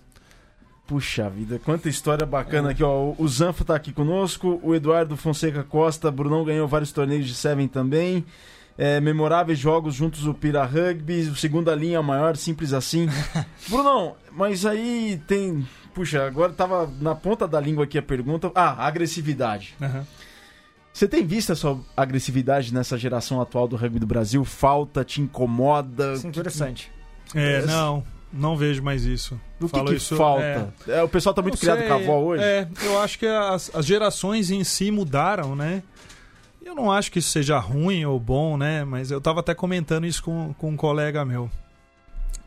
[0.87, 3.15] Puxa vida, quanta história bacana aqui, ó.
[3.17, 7.67] O Zanfa tá aqui conosco, o Eduardo Fonseca Costa, Brunão ganhou vários torneios de Seven
[7.67, 8.23] também.
[8.77, 13.09] É, memoráveis jogos juntos o Pira Rugby, o segunda linha maior, simples assim.
[13.71, 15.67] Brunão, mas aí tem.
[15.95, 18.53] Puxa, agora tava na ponta da língua aqui a pergunta.
[18.55, 19.75] Ah, agressividade.
[19.81, 20.07] Aham.
[20.93, 24.45] Você tem visto essa agressividade nessa geração atual do rugby do Brasil?
[24.45, 26.13] Falta, te incomoda?
[26.13, 26.93] Isso é interessante.
[27.35, 29.41] É, Esse- não, não vejo mais isso.
[29.61, 30.75] O que, Falo que isso, falta?
[30.89, 32.43] É, o pessoal tá muito criado com a avó hoje?
[32.43, 35.83] É, eu acho que as, as gerações em si mudaram, né?
[36.65, 38.85] Eu não acho que isso seja ruim ou bom, né?
[38.85, 41.51] Mas eu tava até comentando isso com, com um colega meu.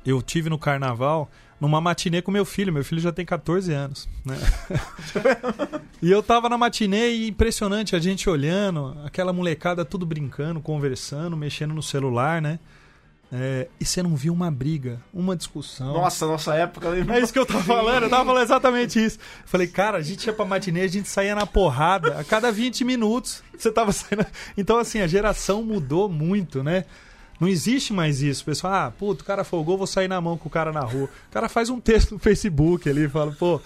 [0.05, 2.73] Eu tive no carnaval numa matinê com meu filho.
[2.73, 4.35] Meu filho já tem 14 anos, né?
[6.01, 11.37] e eu tava na matinê e impressionante a gente olhando, aquela molecada tudo brincando, conversando,
[11.37, 12.59] mexendo no celular, né?
[13.31, 15.93] É, e você não viu uma briga, uma discussão.
[15.93, 16.87] Nossa, nossa época.
[17.13, 19.19] É isso que eu tava falando, eu tava falando exatamente isso.
[19.45, 22.85] Falei, cara, a gente ia pra matinê, a gente saía na porrada a cada 20
[22.85, 23.43] minutos.
[23.57, 24.25] Você tava saindo.
[24.57, 26.85] Então, assim, a geração mudou muito, né?
[27.39, 28.45] Não existe mais isso.
[28.45, 31.09] Pessoal, ah, puto, o cara folgou, vou sair na mão com o cara na rua.
[31.29, 33.61] O cara faz um texto no Facebook ali, fala, pô,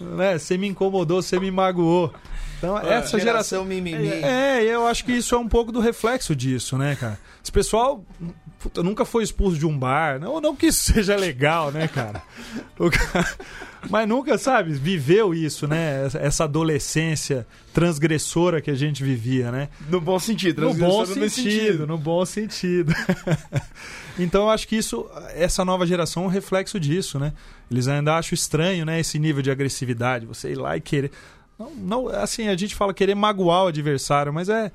[0.00, 2.12] né, você me incomodou, você me magoou.
[2.58, 3.64] Então, essa geração.
[3.64, 4.08] mimimi.
[4.08, 7.18] É, e eu acho que isso é um pouco do reflexo disso, né, cara?
[7.42, 8.04] Esse pessoal
[8.58, 12.22] puta, nunca foi expulso de um bar, não, não que isso seja legal, né, cara?
[13.88, 16.08] Mas nunca, sabe, viveu isso, né?
[16.20, 19.68] Essa- adolescência transgressora que a gente vivia, né?
[19.88, 20.62] No bom sentido.
[20.62, 22.92] No bom transgressora no sentido, no bom sentido.
[24.18, 27.32] então eu acho que isso, essa nova geração é um reflexo disso, né?
[27.70, 31.12] Eles ainda acham estranho, né, esse nível de agressividade, você ir lá e querer
[31.58, 34.70] não, não, assim, a gente fala querer magoar o adversário, mas é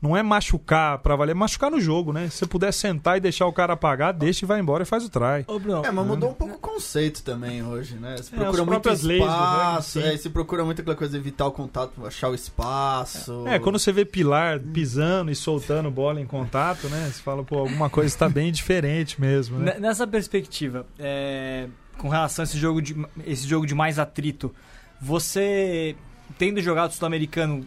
[0.00, 2.28] não é machucar pra valer, é machucar no jogo, né?
[2.30, 5.04] Se você puder sentar e deixar o cara apagar, deixa e vai embora e faz
[5.04, 5.42] o try.
[5.48, 8.16] Ô, Bruno, É, mas mudou um pouco o conceito também hoje, né?
[8.18, 10.06] Se É, procura as muito leis espaço, sim.
[10.06, 13.42] é, se procura muito aquela coisa de evitar o contato, achar o espaço.
[13.48, 17.10] É, quando você vê Pilar pisando e soltando bola em contato, né?
[17.12, 19.74] Você fala, pô, alguma coisa está bem diferente mesmo, né?
[19.74, 22.94] Ne- Nessa perspectiva, é, com relação a esse jogo, de,
[23.26, 24.54] esse jogo de mais atrito,
[25.00, 25.96] você
[26.36, 27.66] tendo jogado sul-americano,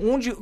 [0.00, 0.34] onde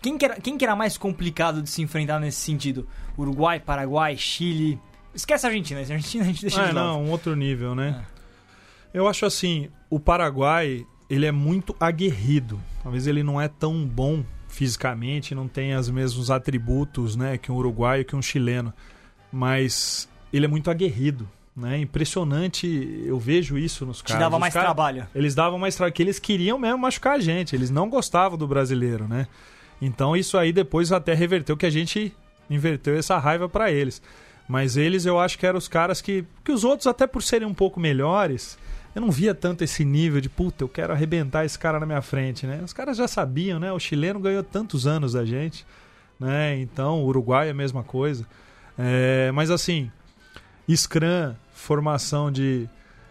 [0.00, 2.86] quem que, era, quem que era mais complicado de se enfrentar nesse sentido?
[3.16, 4.80] Uruguai, Paraguai, Chile?
[5.14, 6.86] Esquece a Argentina, a Argentina a gente deixa Ah, de lado.
[6.86, 8.04] não, um outro nível, né?
[8.94, 12.60] Eu acho assim, o Paraguai, ele é muito aguerrido.
[12.82, 17.56] Talvez ele não é tão bom fisicamente, não tem os mesmos atributos, né, que um
[17.56, 18.72] uruguaio, que um chileno,
[19.30, 21.78] mas ele é muito aguerrido, né?
[21.80, 24.20] Impressionante, eu vejo isso nos Te caras.
[24.20, 25.06] dava Os mais caras- trabalho.
[25.14, 28.46] Eles davam mais trabalho, que eles queriam mesmo machucar a gente, eles não gostavam do
[28.46, 29.26] brasileiro, né?
[29.80, 32.14] Então isso aí depois até reverteu que a gente
[32.48, 34.00] inverteu essa raiva pra eles.
[34.48, 37.46] Mas eles eu acho que eram os caras que que os outros até por serem
[37.46, 38.58] um pouco melhores,
[38.94, 42.00] eu não via tanto esse nível de puta, eu quero arrebentar esse cara na minha
[42.02, 42.60] frente, né?
[42.64, 43.70] Os caras já sabiam, né?
[43.72, 45.66] O chileno ganhou tantos anos da gente,
[46.18, 46.58] né?
[46.58, 48.26] Então, o Uruguai é a mesma coisa.
[48.78, 49.90] É, mas assim,
[50.74, 52.68] Scrum, formação de,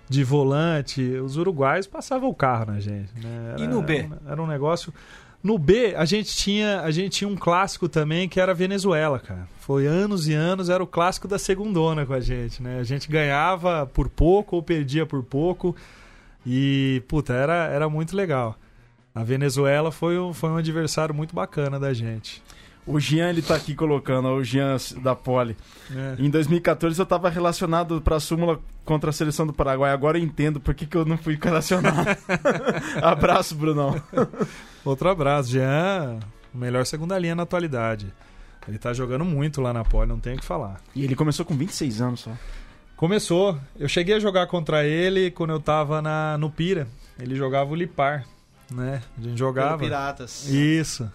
[0.10, 3.12] de volante, os uruguaios passavam o carro na gente.
[3.22, 3.56] né?
[3.60, 3.98] E no B?
[3.98, 4.94] Era um, era um negócio.
[5.44, 9.20] No B, a gente tinha a gente tinha um clássico também que era a Venezuela,
[9.20, 9.48] cara.
[9.60, 12.80] Foi anos e anos, era o clássico da segundona com a gente, né?
[12.80, 15.76] A gente ganhava por pouco ou perdia por pouco.
[16.46, 18.58] E, puta, era, era muito legal.
[19.14, 22.42] A Venezuela foi um, foi um adversário muito bacana da gente.
[22.88, 25.58] O Jean, ele tá aqui colocando, ó, o Jean da Poli.
[25.90, 26.16] né?
[26.18, 29.92] Em 2014 eu tava relacionado pra súmula contra a seleção do Paraguai.
[29.92, 32.08] Agora eu entendo por que, que eu não fui relacionado.
[33.04, 34.02] Abraço, Brunão.
[34.86, 36.20] Outro abraço, Jean,
[36.54, 38.08] melhor segunda linha na atualidade.
[38.68, 40.80] Ele tá jogando muito lá na Poli, não tem o que falar.
[40.96, 42.32] E ele começou com 26 anos só.
[42.96, 46.88] Começou, eu cheguei a jogar contra ele quando eu tava na, no Pira.
[47.20, 48.26] Ele jogava o Lipar,
[48.72, 49.02] né?
[49.18, 49.78] A gente Pelo jogava.
[49.78, 50.48] Piratas.
[50.50, 51.12] Isso.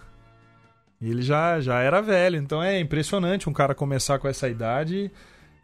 [1.09, 5.11] Ele já, já era velho, então é impressionante um cara começar com essa idade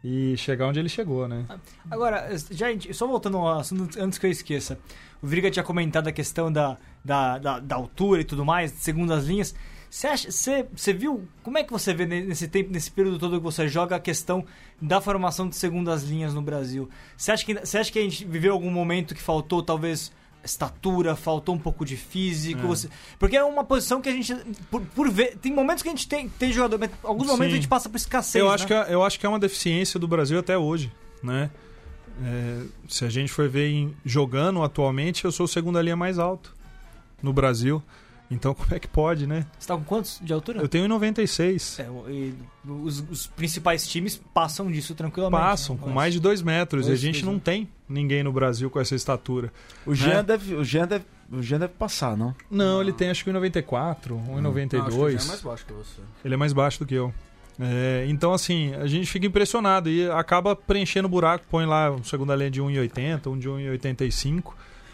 [0.02, 1.44] e chegar onde ele chegou, né?
[1.90, 4.78] Agora, gente, só voltando ao assunto antes que eu esqueça.
[5.22, 9.12] O Virga tinha comentado a questão da, da, da, da altura e tudo mais, segundo
[9.12, 9.54] as linhas.
[9.90, 11.28] Você Você você viu?
[11.42, 14.00] Como é que você vê ne- nesse tempo, nesse período todo que você joga a
[14.00, 14.44] questão
[14.80, 16.88] da formação de segundas linhas no Brasil?
[17.16, 20.12] Você acha que, você acha que a gente viveu algum momento que faltou talvez
[20.44, 22.60] estatura, faltou um pouco de físico?
[22.62, 22.66] É.
[22.66, 22.88] Você-
[23.18, 24.34] porque é uma posição que a gente
[24.70, 27.58] por, por ver, tem momentos que a gente tem, tem jogador, mas alguns momentos Sim.
[27.58, 28.54] a gente passa por escassez, eu, né?
[28.54, 31.50] acho que é, eu acho que é uma deficiência do Brasil até hoje, né?
[32.22, 36.18] É, se a gente for ver em, jogando atualmente, eu sou o segunda linha mais
[36.18, 36.54] alto
[37.22, 37.82] no Brasil.
[38.30, 39.44] Então como é que pode, né?
[39.58, 40.60] Você tá com quantos de altura?
[40.60, 41.80] Eu tenho 96.
[41.80, 45.40] É, e os, os principais times passam disso tranquilamente.
[45.42, 45.82] Passam né?
[45.82, 46.84] com mais de 2 metros.
[46.86, 47.40] E a Dois, gente dois, não né?
[47.42, 49.52] tem ninguém no Brasil com essa estatura.
[49.84, 50.22] O Jean, Né?
[50.22, 52.34] deve, o, Jean deve, o Jean deve passar, não?
[52.48, 55.10] Não, ele tem acho que 1,94, Não, acho que 1,92.
[55.18, 56.00] já é mais baixo que você.
[56.24, 57.12] Ele é mais baixo do que eu.
[57.58, 62.02] É, então, assim, a gente fica impressionado e acaba preenchendo o buraco, põe lá um
[62.02, 64.52] segunda linha de 1,80, um de 1,85,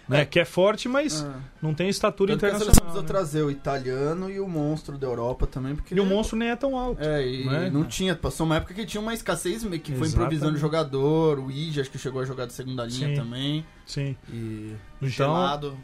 [0.08, 0.24] né?
[0.24, 1.40] Que é forte, mas Ah.
[1.60, 2.74] não tem estatura Tanto que a internacional.
[2.80, 3.08] precisou né?
[3.08, 5.94] trazer o italiano e o monstro da Europa também, porque...
[5.94, 7.02] E o monstro nem é tão alto.
[7.02, 7.70] É, e né?
[7.70, 10.34] não tinha, passou uma época que tinha uma escassez meio que foi Exatamente.
[10.36, 13.14] improvisando jogador, o Ige acho que chegou a jogar de segunda linha Sim.
[13.14, 13.66] também.
[13.86, 14.16] Sim.
[14.32, 14.74] E.
[15.02, 15.76] Então, Gelado.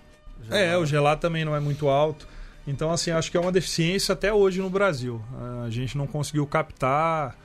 [0.50, 2.26] é, o gelado também não é muito alto.
[2.66, 5.20] Então, assim, acho que é uma deficiência até hoje no Brasil.
[5.64, 7.36] A gente não conseguiu captar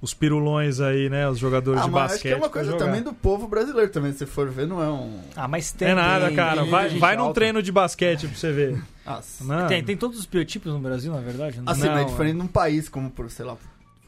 [0.00, 1.28] os pirulões aí, né?
[1.28, 2.14] Os jogadores Ah, de mas basquete.
[2.14, 4.88] acho que é uma coisa também do povo brasileiro também, se for ver, não é
[4.88, 5.20] um.
[5.34, 5.88] Ah, mas tem.
[5.88, 6.62] É nada, cara.
[6.62, 7.34] tem Vai, vai num alta.
[7.34, 8.82] treino de basquete pra você ver.
[9.10, 9.66] Ah, Não.
[9.68, 11.56] Tem, tem todos os biotipos no Brasil, na verdade?
[11.56, 11.62] né?
[11.66, 13.56] assim, Não, mas é diferente num país como, por, sei lá,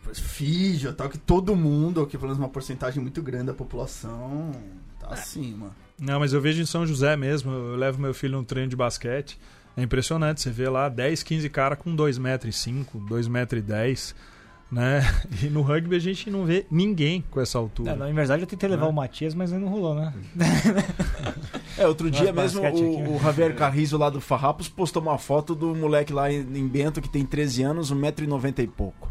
[0.04, 3.46] por Fiji ou tal, que todo mundo, ou que pelo menos uma porcentagem muito grande
[3.46, 4.52] da população,
[5.00, 5.70] tá acima.
[5.98, 7.50] Não, mas eu vejo em São José mesmo.
[7.50, 9.38] Eu levo meu filho num treino de basquete.
[9.74, 10.42] É impressionante.
[10.42, 14.14] Você vê lá 10, 15 caras com 2,5m, 2,10m,
[14.70, 15.00] né?
[15.42, 17.92] E no rugby a gente não vê ninguém com essa altura.
[17.92, 18.90] É, na verdade, eu tentei levar Né?
[18.90, 20.12] o Matias, mas não rolou, né?
[21.78, 23.08] É, outro dia Nossa, mesmo basquete aqui.
[23.10, 27.00] o, o Javier Carrizo lá do Farrapos postou uma foto do moleque lá em, Bento
[27.00, 29.10] que tem 13 anos, 1,90m e pouco.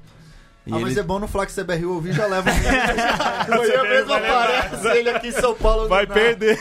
[0.68, 2.50] E ah, mas ele- é bom no Flax CBR ouvir, já leva
[3.50, 5.88] um Amanhã mesmo aparece ele aqui em São Paulo.
[5.88, 6.60] Vai do perder.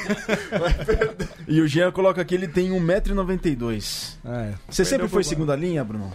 [1.46, 4.16] E o Jean coloca aqui, ele tem 1,92m.
[4.24, 4.54] É.
[4.70, 6.12] Você sempre foi segunda linha, Bruno?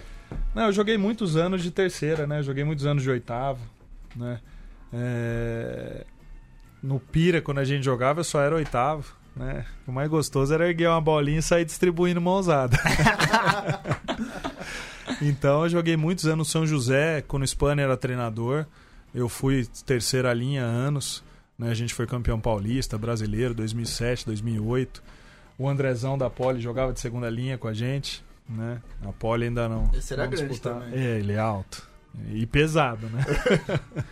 [0.53, 2.39] Não, eu joguei muitos anos de terceira, né?
[2.39, 3.59] Eu joguei muitos anos de oitavo,
[4.15, 4.39] né?
[4.93, 6.05] É,
[6.81, 9.65] No Pira, quando a gente jogava, eu só era oitavo, né?
[9.87, 12.77] O mais gostoso era erguer uma bolinha e sair distribuindo mãozada.
[15.21, 18.65] então eu joguei muitos anos no São José, quando o Spanner era treinador.
[19.13, 21.23] Eu fui terceira linha há anos.
[21.57, 21.69] Né?
[21.69, 25.03] A gente foi campeão paulista, brasileiro, 2007, 2008.
[25.57, 28.23] O Andrezão da Poli jogava de segunda linha com a gente.
[28.47, 28.81] Né?
[29.03, 29.89] A Poli ainda não.
[29.93, 30.81] Esse era não grande disputava.
[30.85, 30.99] também.
[30.99, 31.87] É, ele é alto.
[32.31, 33.25] E pesado, né?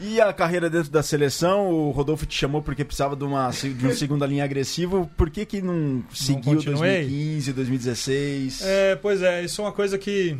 [0.00, 3.86] E a carreira dentro da seleção, o Rodolfo te chamou porque precisava de uma de
[3.86, 5.08] um segunda linha agressivo.
[5.16, 7.02] Por que que não seguiu continuei?
[7.04, 8.62] 2015, 2016?
[8.62, 10.36] É, pois é, isso é uma coisa que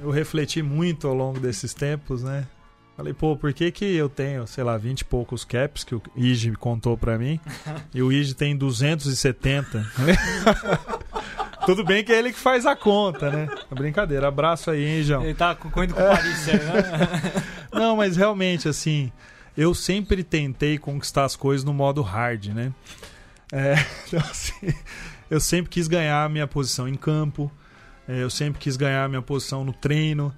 [0.00, 2.46] eu refleti muito ao longo desses tempos, né?
[2.96, 6.02] Falei, pô, por que que eu tenho, sei lá, 20 e poucos caps que o
[6.14, 7.40] Ige contou pra mim
[7.92, 9.84] e o Ige tem 270?
[11.66, 13.48] Tudo bem que é ele que faz a conta, né?
[13.70, 14.28] É brincadeira.
[14.28, 15.22] Abraço aí, hein, João?
[15.22, 16.54] Ele tá correndo com o Paris, né?
[17.72, 19.10] Não, mas realmente, assim,
[19.56, 22.72] eu sempre tentei conquistar as coisas no modo hard, né?
[23.52, 23.74] É,
[24.06, 24.74] então, assim,
[25.30, 27.50] eu sempre quis ganhar a minha posição em campo,
[28.08, 30.34] é, eu sempre quis ganhar a minha posição no treino,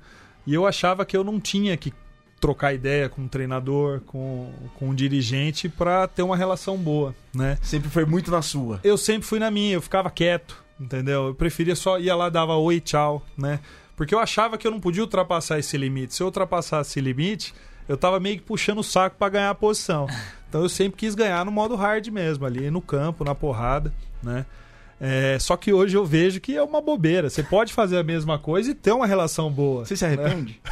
[0.46, 1.92] e eu achava que eu não tinha que
[2.40, 7.58] trocar ideia com o treinador, com, com o dirigente, para ter uma relação boa, né?
[7.62, 8.80] Sempre foi muito na sua.
[8.84, 11.28] eu sempre fui na minha, eu ficava quieto, entendeu?
[11.28, 13.60] Eu preferia só ia lá, dava oi, tchau, né?
[13.96, 16.14] Porque eu achava que eu não podia ultrapassar esse limite.
[16.14, 17.54] Se eu ultrapassasse esse limite,
[17.88, 20.06] eu tava meio que puxando o saco pra ganhar a posição.
[20.48, 24.46] Então eu sempre quis ganhar no modo hard mesmo, ali no campo, na porrada, né?
[24.98, 27.28] É, só que hoje eu vejo que é uma bobeira.
[27.28, 29.84] Você pode fazer a mesma coisa e ter uma relação boa.
[29.84, 30.60] Você se arrepende?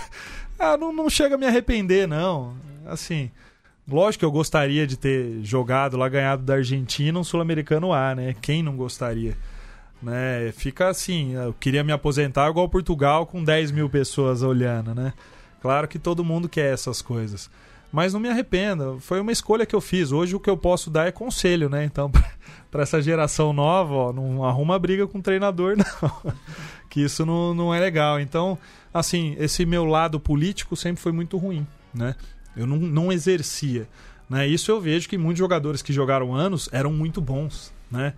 [0.57, 2.55] Ah, não, não chega a me arrepender, não.
[2.87, 3.29] Assim,
[3.89, 8.37] lógico que eu gostaria de ter jogado lá, ganhado da Argentina um Sul-Americano A, né?
[8.41, 9.37] Quem não gostaria?
[10.05, 10.53] Né?
[10.53, 15.15] Fica assim, eu queria me aposentar igual Portugal com 10 mil pessoas olhando, né?
[15.63, 17.51] Claro que todo mundo quer essas coisas.
[17.91, 20.13] Mas não me arrependa, foi uma escolha que eu fiz.
[20.13, 21.85] Hoje o que eu posso dar é conselho, né?
[21.85, 22.13] Então,
[22.71, 26.35] para essa geração nova, ó, não arruma briga com o treinador, não.
[26.91, 28.21] que isso não, não é legal.
[28.21, 28.59] Então,
[28.93, 32.15] assim, esse meu lado político sempre foi muito ruim, né?
[32.55, 33.89] Eu não, não exercia.
[34.29, 34.47] Né?
[34.47, 38.13] Isso eu vejo que muitos jogadores que jogaram anos eram muito bons, né?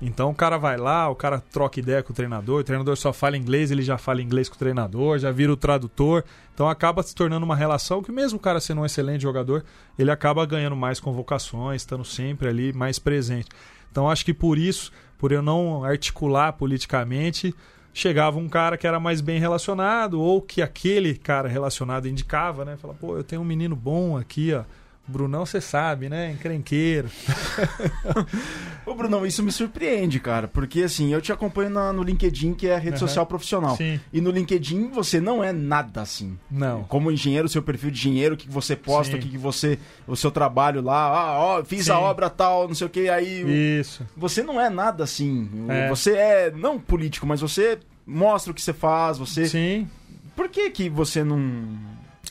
[0.00, 3.12] Então o cara vai lá, o cara troca ideia com o treinador, o treinador só
[3.12, 6.22] fala inglês, ele já fala inglês com o treinador, já vira o tradutor.
[6.52, 9.64] Então acaba se tornando uma relação que mesmo o cara sendo um excelente jogador,
[9.98, 13.48] ele acaba ganhando mais convocações, estando sempre ali mais presente.
[13.90, 17.54] Então acho que por isso, por eu não articular politicamente,
[17.94, 22.76] chegava um cara que era mais bem relacionado ou que aquele cara relacionado indicava, né?
[22.76, 24.64] Fala, pô, eu tenho um menino bom aqui, ó,
[25.08, 26.32] Brunão, você sabe, né?
[26.32, 27.08] Encrenqueiro.
[28.84, 32.66] Ô, Brunão, isso me surpreende, cara, porque assim, eu te acompanho na- no LinkedIn, que
[32.68, 33.06] é a rede Aham.
[33.06, 33.76] social profissional.
[33.76, 34.00] Sim.
[34.12, 36.38] E no LinkedIn você não é nada assim.
[36.50, 36.84] Não.
[36.84, 39.18] Como engenheiro, seu perfil de engenheiro, o que que você posta, Sim.
[39.18, 39.78] o que que você.
[40.06, 42.00] O seu trabalho lá, ah, ó, fiz a Sim.
[42.02, 43.78] obra tal, não sei o que, aí.
[43.80, 44.04] Isso.
[44.16, 45.48] Você não é nada assim.
[45.68, 45.88] É.
[45.88, 49.46] Você é, não político, mas você mostra o que você faz, você.
[49.48, 49.88] Sim.
[50.34, 51.76] Por que que você não.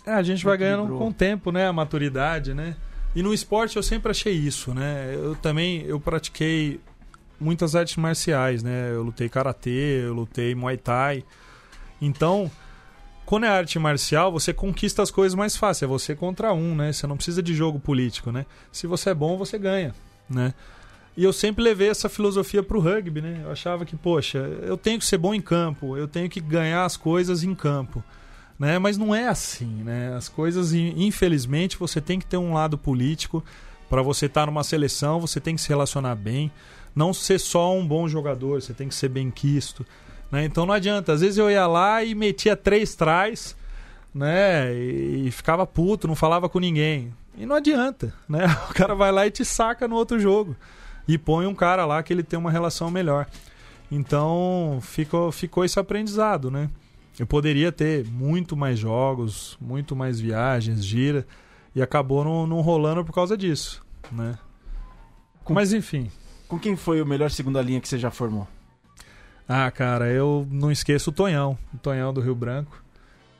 [0.05, 1.67] É, a gente vai ganhando com o tempo, né?
[1.67, 2.75] A maturidade, né?
[3.15, 5.15] E no esporte eu sempre achei isso, né?
[5.15, 6.79] Eu também eu pratiquei
[7.39, 8.91] muitas artes marciais, né?
[8.91, 11.23] Eu lutei karatê, eu lutei muay thai.
[11.99, 12.51] Então,
[13.25, 15.85] quando é arte marcial, você conquista as coisas mais fácil.
[15.85, 16.93] É você contra um, né?
[16.93, 18.45] Você não precisa de jogo político, né?
[18.71, 19.95] Se você é bom, você ganha,
[20.29, 20.53] né?
[21.17, 23.41] E eu sempre levei essa filosofia pro rugby, né?
[23.43, 26.83] Eu achava que, poxa, eu tenho que ser bom em campo, eu tenho que ganhar
[26.83, 28.03] as coisas em campo
[28.59, 28.79] né?
[28.79, 30.13] Mas não é assim, né?
[30.15, 33.43] As coisas, in- infelizmente, você tem que ter um lado político
[33.89, 36.51] para você estar numa seleção, você tem que se relacionar bem,
[36.95, 39.85] não ser só um bom jogador, você tem que ser bem quisto,
[40.31, 40.45] né?
[40.45, 41.13] Então não adianta.
[41.13, 43.55] Às vezes eu ia lá e metia três trás,
[44.13, 44.73] né?
[44.73, 47.13] E, e ficava puto, não falava com ninguém.
[47.37, 48.45] E não adianta, né?
[48.71, 50.55] O cara vai lá e te saca no outro jogo
[51.07, 53.27] e põe um cara lá que ele tem uma relação melhor.
[53.91, 56.69] Então ficou, ficou esse aprendizado, né?
[57.19, 61.25] Eu poderia ter muito mais jogos, muito mais viagens, gira,
[61.73, 64.37] e acabou não, não rolando por causa disso, né?
[65.43, 66.11] Com- Mas enfim.
[66.47, 68.47] Com quem foi o melhor segunda linha que você já formou?
[69.47, 72.83] Ah, cara, eu não esqueço o Tonhão, o Tonhão do Rio Branco.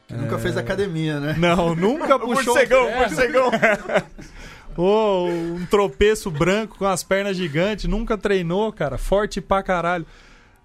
[0.08, 0.40] Que nunca É.
[0.40, 1.36] fez academia, né?
[1.40, 2.54] Não, nunca puxou.
[2.54, 2.96] um ferro.
[2.96, 3.50] morcegão.
[4.78, 10.06] Ô, um tropeço branco com as pernas gigantes, nunca treinou, cara, forte pra caralho.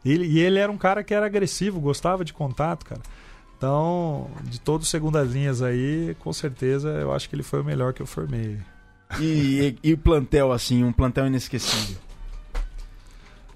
[0.05, 3.03] Ele, e ele era um cara que era agressivo, gostava de contato, cara.
[3.57, 7.65] Então, de todos os segundas linhas aí, com certeza, eu acho que ele foi o
[7.65, 8.59] melhor que eu formei.
[9.19, 11.97] E, e, e o plantel, assim, um plantel inesquecível?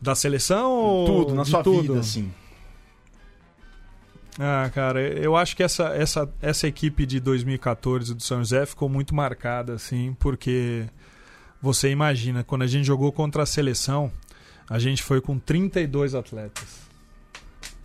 [0.00, 1.80] Da seleção ou tudo, na sua tudo?
[1.80, 2.30] vida, assim.
[4.38, 8.88] Ah, cara, eu acho que essa, essa, essa equipe de 2014 do São José ficou
[8.88, 10.84] muito marcada, assim, porque
[11.62, 14.12] você imagina, quando a gente jogou contra a seleção,
[14.68, 16.84] a gente foi com 32 atletas.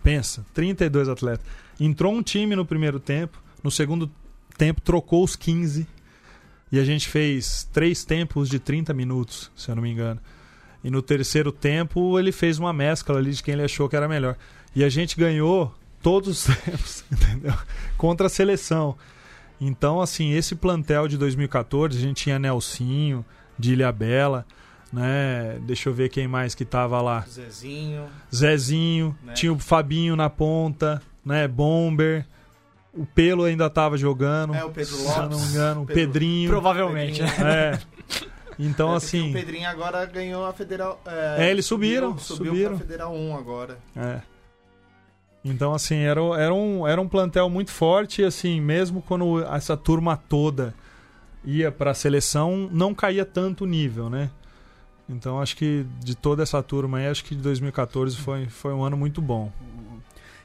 [0.02, 1.46] Pensa, 32 atletas.
[1.78, 4.10] Entrou um time no primeiro tempo, no segundo
[4.56, 5.86] tempo trocou os 15
[6.72, 10.20] e a gente fez três tempos de 30 minutos, se eu não me engano.
[10.82, 14.08] E no terceiro tempo ele fez uma mescla ali de quem ele achou que era
[14.08, 14.36] melhor.
[14.74, 17.54] E a gente ganhou todos os tempos, entendeu?
[17.96, 18.96] Contra a seleção.
[19.60, 23.24] Então, assim, esse plantel de 2014, a gente tinha Nelsinho,
[23.58, 24.46] de Bela,
[24.92, 25.58] né?
[25.62, 27.20] Deixa eu ver quem mais que tava lá.
[27.28, 28.06] Zezinho.
[28.34, 29.32] Zezinho, Né?
[29.34, 31.46] tinha o Fabinho na ponta, né?
[31.48, 32.26] Bomber.
[32.92, 34.54] O Pelo ainda tava jogando.
[34.54, 35.40] É, o Pedro Se eu não Lopes.
[35.44, 36.50] me engano, o Pedro- Pedrinho.
[36.50, 37.28] Provavelmente, né?
[37.28, 37.48] Pedrinho.
[37.50, 37.80] É.
[38.62, 39.30] Então, É, assim.
[39.30, 41.00] O Pedrinho agora ganhou a Federal.
[41.38, 42.70] É, eles subiram, Subiu subiram.
[42.76, 43.78] pra Federal 1 agora.
[43.96, 44.20] É.
[45.42, 49.78] Então, assim, era, era, um, era um plantel muito forte, e, assim, mesmo quando essa
[49.78, 50.74] turma toda
[51.42, 54.30] ia pra seleção, não caía tanto o nível, né?
[55.10, 58.84] Então, acho que de toda essa turma aí, acho que de 2014 foi, foi um
[58.84, 59.52] ano muito bom.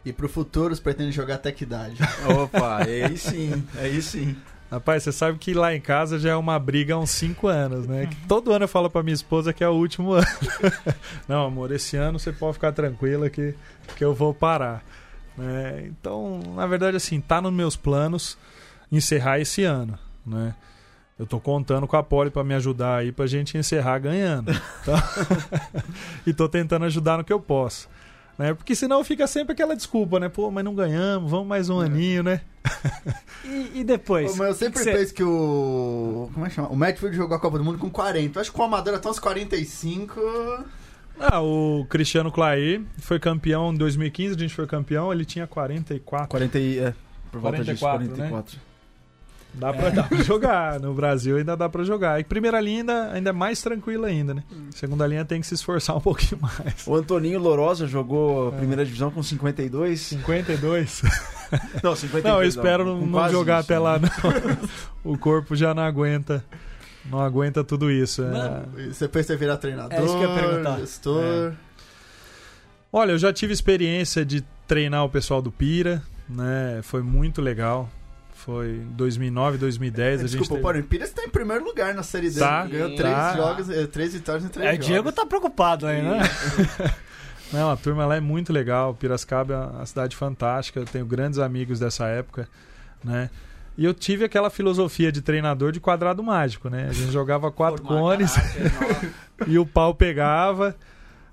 [0.03, 1.97] E pro futuro, você pretende jogar até que idade?
[2.41, 4.35] Opa, aí sim, aí sim.
[4.69, 7.87] Rapaz, você sabe que lá em casa já é uma briga há uns 5 anos,
[7.87, 8.07] né?
[8.07, 10.25] Que todo ano eu falo pra minha esposa que é o último ano.
[11.27, 13.53] Não, amor, esse ano você pode ficar tranquila que,
[13.95, 14.83] que eu vou parar.
[15.37, 15.85] né?
[15.87, 18.37] Então, na verdade, assim, tá nos meus planos
[18.91, 20.55] encerrar esse ano, né?
[21.17, 24.51] Eu tô contando com a Poli pra me ajudar aí pra gente encerrar ganhando.
[24.81, 24.99] Então,
[26.27, 27.89] e tô tentando ajudar no que eu posso.
[28.37, 28.53] Né?
[28.53, 30.29] Porque senão fica sempre aquela desculpa, né?
[30.29, 32.41] Pô, mas não ganhamos, vamos mais um aninho, né?
[33.43, 34.31] E, e depois?
[34.31, 36.29] Pô, mas eu sempre que que penso que o.
[36.33, 36.67] Como é que chama?
[36.67, 38.37] O Matfield jogou a Copa do Mundo com 40.
[38.37, 40.65] Eu acho que o Amador até uns 45.
[41.19, 46.27] Ah, o Cristiano Clay foi campeão em 2015, a gente foi campeão, ele tinha 44.
[46.27, 46.93] 40 e, é,
[47.31, 48.59] por volta disso, 44, 44.
[49.57, 50.79] Dá pra, dá pra jogar.
[50.79, 52.19] No Brasil ainda dá pra jogar.
[52.19, 54.43] E primeira linha ainda, ainda é mais tranquila ainda, né?
[54.71, 56.85] Segunda linha tem que se esforçar um pouquinho mais.
[56.85, 59.99] O Antoninho Lorosa jogou a primeira divisão com 52.
[59.99, 61.01] 52?
[61.81, 62.23] Não, 52.
[62.23, 63.79] Não, eu espero não, não jogar isso, até né?
[63.79, 65.11] lá, não.
[65.13, 66.43] O corpo já não aguenta.
[67.05, 68.23] Não aguenta tudo isso.
[68.23, 68.29] é.
[68.31, 68.79] Não.
[68.79, 70.79] E Você pensa em virar treinador, É isso que eu ia perguntar.
[70.79, 71.53] gestor.
[72.91, 76.79] Olha, eu já tive experiência de treinar o pessoal do Pira, né?
[76.81, 77.89] Foi muito legal.
[78.45, 80.19] Foi em 2009, 2010.
[80.19, 82.39] a gente Desculpa, teve- porém, Pires tá em primeiro lugar na série D.
[82.39, 82.95] Tá, Ganhou tá.
[82.95, 84.85] três jogos, eh, três vitórias em três É, o jogos.
[84.87, 86.19] Diego tá preocupado aí, né?
[87.51, 88.93] Não, a turma lá é muito legal.
[88.93, 90.79] Piracicaba é uma cidade fantástica.
[90.79, 92.47] Eu tenho grandes amigos dessa época,
[93.03, 93.29] né?
[93.77, 96.87] E eu tive aquela filosofia de treinador de quadrado mágico, né?
[96.89, 98.31] A gente jogava quatro cones
[99.47, 100.75] e o pau pegava.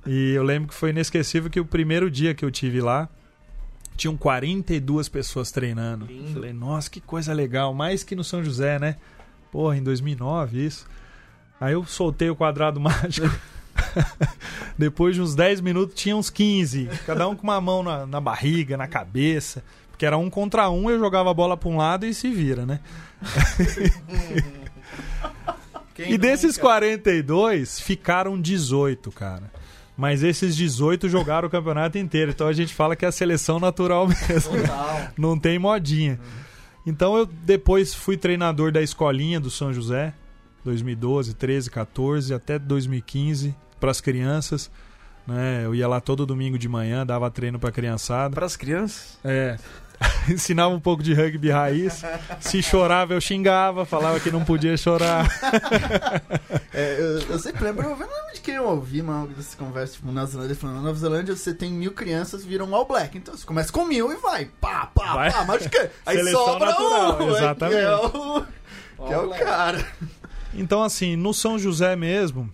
[0.07, 3.09] E eu lembro que foi inesquecível que o primeiro dia que eu tive lá,
[3.97, 6.07] tinham 42 pessoas treinando.
[6.07, 6.33] Lindo.
[6.33, 8.97] Falei, nossa, que coisa legal, mais que no São José, né?
[9.51, 10.87] Porra, em 2009 isso.
[11.61, 13.31] Aí eu soltei o quadrado mágico.
[14.77, 18.21] Depois de uns 10 minutos tinha uns 15, cada um com uma mão na, na
[18.21, 19.63] barriga, na cabeça.
[19.91, 22.67] Porque era um contra um, eu jogava a bola pra um lado e se vira,
[22.67, 22.81] né?
[25.99, 26.69] E desses nunca?
[26.69, 29.51] 42, ficaram 18, cara.
[29.97, 32.31] Mas esses 18 jogaram o campeonato inteiro.
[32.31, 34.57] Então a gente fala que é a seleção natural mesmo.
[34.59, 35.09] Total.
[35.17, 36.19] Não tem modinha.
[36.87, 40.15] Então eu depois fui treinador da escolinha do São José,
[40.65, 44.71] 2012, 13, 14, até 2015, para as crianças.
[45.27, 45.65] Né?
[45.65, 48.35] Eu ia lá todo domingo de manhã, dava treino para criançada.
[48.35, 49.19] Para as crianças.
[49.23, 49.57] É.
[50.29, 52.03] Ensinava um pouco de rugby raiz.
[52.41, 55.29] Se chorava, eu xingava, falava que não podia chorar.
[56.75, 59.97] É, eu, eu sempre lembro, eu não lembro de quem eu ouvi uma dessas conversas,
[59.97, 63.17] tipo, na Nova Zelândia, falando, na Nova Zelândia você tem mil crianças, viram All Black.
[63.19, 65.31] Então você começa com mil e vai, pá, pá, Vai.
[65.33, 67.79] pá, mas que, aí Seleção sobra natural, um, é, exatamente.
[67.79, 68.45] que é o,
[69.07, 69.87] que é o cara.
[70.55, 72.51] Então, assim, no São José mesmo,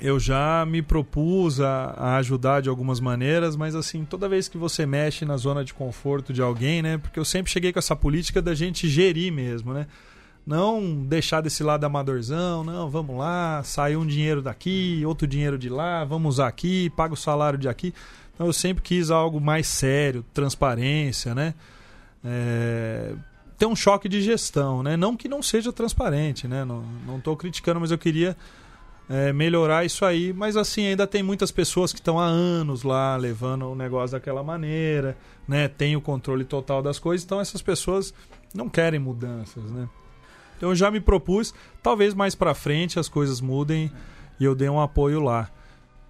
[0.00, 4.58] eu já me propus a, a ajudar de algumas maneiras, mas assim, toda vez que
[4.58, 6.98] você mexe na zona de conforto de alguém, né?
[6.98, 9.86] Porque eu sempre cheguei com essa política da gente gerir mesmo, né?
[10.46, 15.68] Não deixar desse lado amadorzão, não, vamos lá, sai um dinheiro daqui, outro dinheiro de
[15.68, 17.92] lá, vamos usar aqui, paga o salário de aqui.
[18.34, 21.54] Então eu sempre quis algo mais sério, transparência, né?
[22.24, 23.12] É,
[23.58, 24.96] ter um choque de gestão, né?
[24.96, 26.64] Não que não seja transparente, né?
[26.64, 28.36] Não, tô criticando, mas eu queria
[29.08, 30.32] é, melhorar isso aí.
[30.32, 34.42] Mas assim, ainda tem muitas pessoas que estão há anos lá levando o negócio daquela
[34.42, 35.68] maneira, né?
[35.68, 38.12] Tem o controle total das coisas, então essas pessoas
[38.54, 39.88] não querem mudanças, né?
[40.56, 43.90] Então eu já me propus, talvez mais pra frente as coisas mudem
[44.40, 45.48] e eu dê um apoio lá.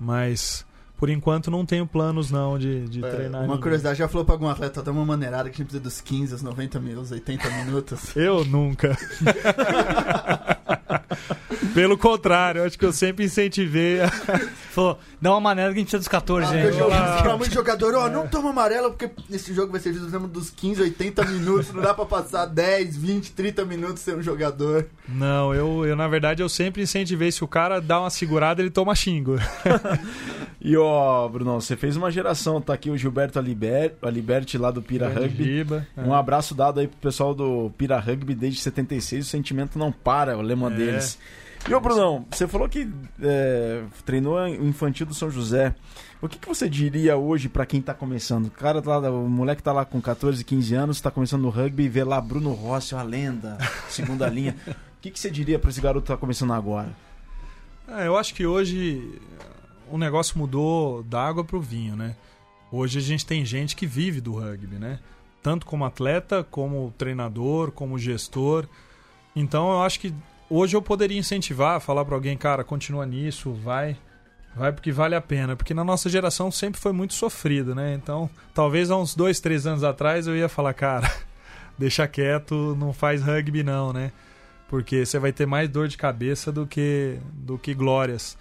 [0.00, 0.64] Mas
[0.96, 3.40] por enquanto não tenho planos não de, de É, treinar.
[3.42, 3.60] uma ninguém.
[3.60, 6.32] curiosidade, já falou pra algum atleta, dá uma maneirada que a gente precisa dos 15,
[6.32, 8.16] aos 90 minutos, 80 minutos.
[8.16, 8.96] Eu nunca.
[11.74, 14.00] Pelo contrário, acho que eu sempre incentivei.
[14.00, 14.08] a-
[14.70, 16.64] Falou, dá uma maneira que a gente precisa dos 14, Ah, hein?
[16.78, 16.86] eu
[17.22, 20.82] pra muito jogador, ó, não toma amarelo, porque esse jogo vai ser justo dos 15,
[20.82, 24.86] 80 minutos, não dá pra passar 10, 20, 30 minutos sem um jogador.
[25.08, 27.32] Não, eu, eu na verdade eu sempre incentivei.
[27.32, 29.36] Se o cara dá uma segurada, ele toma xingo.
[30.60, 32.60] E ó, Brunão, você fez uma geração.
[32.60, 35.44] Tá aqui o Gilberto Aliber, Aliberti lá do Pira Grande Rugby.
[35.44, 36.00] Giba, é.
[36.02, 39.24] Um abraço dado aí pro pessoal do Pira Rugby desde 76.
[39.24, 40.76] O sentimento não para, o lema É.
[40.76, 41.16] deles.
[41.68, 42.90] E ô, Brunão, você falou que
[43.20, 45.74] é, treinou o infantil do São José.
[46.22, 48.46] O que, que você diria hoje pra quem tá começando?
[48.46, 51.50] O cara tá lá, o moleque tá lá com 14, 15 anos, tá começando no
[51.50, 53.58] rugby e vê lá Bruno Rossi, uma lenda,
[53.90, 54.56] segunda linha.
[54.66, 56.88] O que, que você diria pra esse garoto que tá começando agora?
[57.86, 59.20] É, eu acho que hoje
[59.90, 62.16] o negócio mudou da água pro vinho, né?
[62.72, 65.00] Hoje a gente tem gente que vive do rugby, né?
[65.42, 68.66] Tanto como atleta, como treinador, como gestor.
[69.36, 70.14] Então eu acho que
[70.50, 73.96] hoje eu poderia incentivar, falar para alguém, cara, continua nisso, vai,
[74.54, 75.56] vai porque vale a pena.
[75.56, 77.94] Porque na nossa geração sempre foi muito sofrido, né?
[77.94, 81.10] Então talvez há uns dois, três anos atrás eu ia falar, cara,
[81.78, 84.12] deixa quieto, não faz rugby não, né?
[84.68, 88.36] Porque você vai ter mais dor de cabeça do que, do que glórias.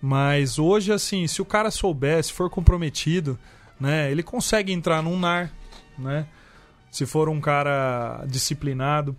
[0.00, 3.38] Mas hoje, assim, se o cara souber, se for comprometido,
[3.78, 5.50] né, ele consegue entrar num NAR,
[5.98, 6.26] né?
[6.90, 9.16] Se for um cara disciplinado.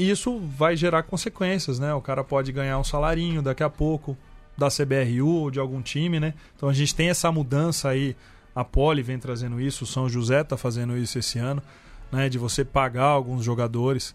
[0.00, 1.92] E isso vai gerar consequências, né?
[1.92, 4.16] O cara pode ganhar um salarinho daqui a pouco
[4.56, 6.32] da CBRU ou de algum time, né?
[6.56, 8.16] Então a gente tem essa mudança aí.
[8.54, 11.62] A Poli vem trazendo isso, o São José tá fazendo isso esse ano,
[12.10, 12.30] né?
[12.30, 14.14] De você pagar alguns jogadores.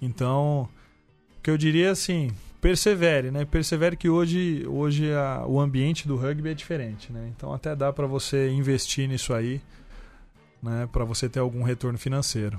[0.00, 0.68] Então,
[1.38, 3.44] o que eu diria assim, persevere, né?
[3.44, 7.30] Persevere que hoje, hoje a- o ambiente do rugby é diferente, né?
[7.36, 9.60] Então até dá para você investir nisso aí,
[10.62, 10.88] né?
[10.90, 12.58] Para você ter algum retorno financeiro.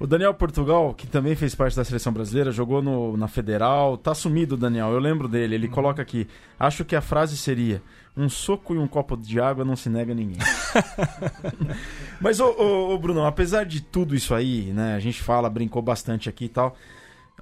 [0.00, 4.14] O Daniel Portugal, que também fez parte da seleção brasileira, jogou no, na Federal, tá
[4.14, 5.54] sumido o Daniel, eu lembro dele.
[5.54, 6.26] Ele coloca aqui:
[6.58, 7.82] acho que a frase seria:
[8.16, 10.38] um soco e um copo de água não se nega a ninguém.
[12.20, 14.94] Mas, ô, ô, ô, Bruno, apesar de tudo isso aí, né?
[14.94, 16.76] A gente fala, brincou bastante aqui e tal.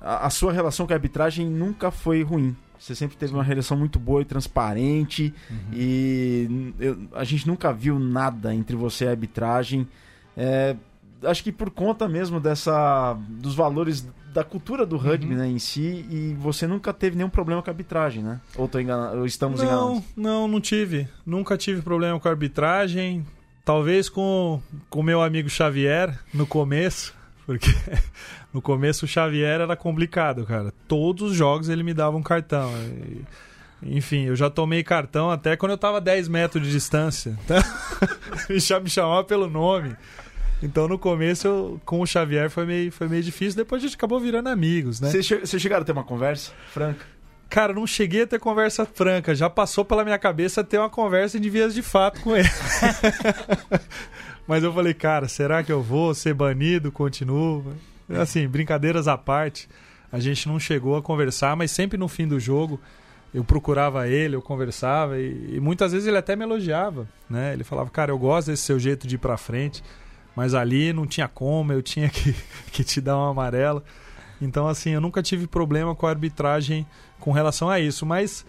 [0.01, 2.57] A, a sua relação com a arbitragem nunca foi ruim.
[2.79, 5.35] Você sempre teve uma relação muito boa e transparente.
[5.73, 9.87] E n- eu- a gente nunca viu nada entre você e a arbitragem.
[10.37, 10.77] É,
[11.25, 15.39] acho que por conta mesmo dessa dos valores da cultura do rugby Uhum.
[15.39, 18.41] né, em si e você nunca teve nenhum problema com a arbitragem, né?
[18.57, 20.03] Ou, tô engana- ou estamos Não, enganados?
[20.17, 21.09] não, não tive.
[21.27, 23.27] Nunca tive problema com a arbitragem.
[23.65, 24.61] Talvez com
[24.91, 27.15] o meu amigo Xavier no começo,
[27.47, 27.71] Porque
[28.53, 30.73] no começo o Xavier era complicado, cara.
[30.87, 32.71] Todos os jogos ele me dava um cartão.
[33.83, 37.39] E, enfim, eu já tomei cartão até quando eu tava a 10 metros de distância.
[38.51, 39.97] Já me chamava pelo nome.
[40.63, 43.97] Então no começo eu, com o Xavier foi meio, foi meio difícil, depois a gente
[43.97, 45.11] acabou virando amigos, né?
[45.11, 47.05] Vocês che chegaram a ter uma conversa franca?
[47.49, 51.41] Cara, não cheguei a ter conversa franca, já passou pela minha cabeça ter uma conversa
[51.41, 52.49] de vias de fato com ele.
[54.47, 56.91] Mas eu falei, cara, será que eu vou ser banido?
[56.91, 57.65] Continuo?
[58.09, 59.69] Assim, brincadeiras à parte,
[60.11, 62.81] a gente não chegou a conversar, mas sempre no fim do jogo
[63.33, 67.53] eu procurava ele, eu conversava e, e muitas vezes ele até me elogiava, né?
[67.53, 69.83] Ele falava, cara, eu gosto desse seu jeito de ir pra frente,
[70.39, 72.33] mas ali não tinha como, eu tinha que,
[72.71, 73.83] que te dar um amarelo.
[74.41, 76.87] Então, assim, eu nunca tive problema com a arbitragem
[77.19, 78.47] com relação a isso, mas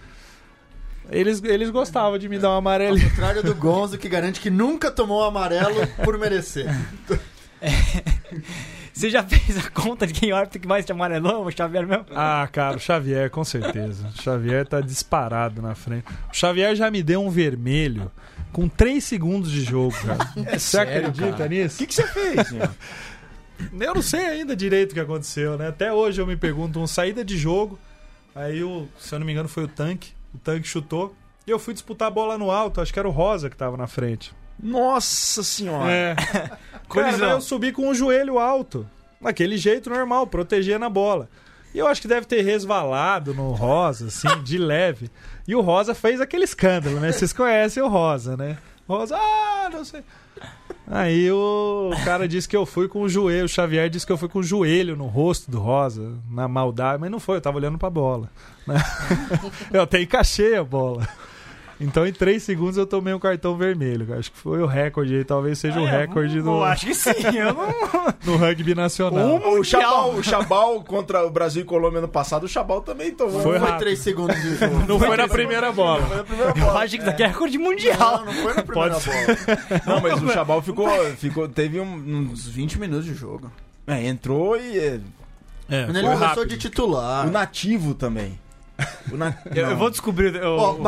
[1.09, 3.01] eles, eles gostavam de me dar um Ao amarelo.
[3.01, 6.67] contrário do Gonzo, que garante que nunca tomou um amarelo por merecer.
[8.93, 11.43] Você já fez a conta de quem é o árbitro que mais te amarelou?
[11.43, 12.05] O Xavier mesmo?
[12.13, 14.11] Ah, cara, o Xavier, com certeza.
[14.15, 16.05] O Xavier tá disparado na frente.
[16.31, 18.11] O Xavier já me deu um vermelho
[18.51, 20.31] com 3 segundos de jogo, cara.
[20.57, 21.45] Você sério, acredita cara?
[21.45, 21.77] O nisso?
[21.77, 22.47] que, que você fez?
[23.79, 25.67] Eu não sei ainda direito o que aconteceu, né?
[25.67, 27.77] Até hoje eu me pergunto, uma saída de jogo,
[28.33, 31.13] aí o, se eu não me engano foi o tanque, o tanque chutou,
[31.45, 33.75] e eu fui disputar a bola no alto, acho que era o Rosa que tava
[33.75, 34.33] na frente.
[34.61, 35.91] Nossa senhora.
[35.91, 36.15] É.
[36.89, 38.87] Cara, mas eu subi com o joelho alto,
[39.19, 41.29] daquele jeito normal, proteger na bola.
[41.73, 45.11] E eu acho que deve ter resvalado no Rosa, assim, de leve.
[45.49, 47.11] E o Rosa fez aquele escândalo, né?
[47.11, 48.55] Vocês conhecem o Rosa, né?
[48.87, 50.03] Rosa, ah, não sei.
[50.85, 54.17] Aí o cara disse que eu fui com o joelho, o Xavier disse que eu
[54.17, 57.57] fui com o joelho no rosto do Rosa, na maldade, mas não foi, eu tava
[57.57, 58.29] olhando pra bola.
[58.67, 58.75] né?
[59.73, 61.09] Eu até encaixei a bola.
[61.81, 64.05] Então em 3 segundos eu tomei um cartão vermelho.
[64.05, 64.19] cara.
[64.19, 66.85] Acho que foi o recorde aí, talvez seja o Ah, é, recorde eu no, acho
[66.87, 67.11] que sim.
[67.37, 67.69] Eu não...
[68.25, 69.25] no rugby nacional.
[69.25, 73.11] Um O Chabal, o Chabal contra o Brasil e Colômbia ano passado, o Chabal também
[73.11, 73.39] tomou.
[73.41, 73.79] Foi Não foi rápido.
[73.79, 74.83] 3 segundos de jogo.
[74.87, 76.05] Não foi na primeira bola.
[76.05, 76.79] Foi na primeira Eu bola.
[76.81, 78.17] acho que isso daqui é recorde mundial.
[78.19, 79.81] Não, não foi na primeira Pode bola.
[79.85, 83.49] Não, mas o Chabal ficou, ficou teve um, uns Uns 20 minutos de jogo.
[83.87, 84.99] é, entrou e é,
[85.85, 86.47] Quando ele foi começou rápido.
[86.47, 87.27] de titular.
[87.27, 88.37] o nativo também.
[89.11, 90.81] O na- Eu, eu vou descobrir o, Ó, o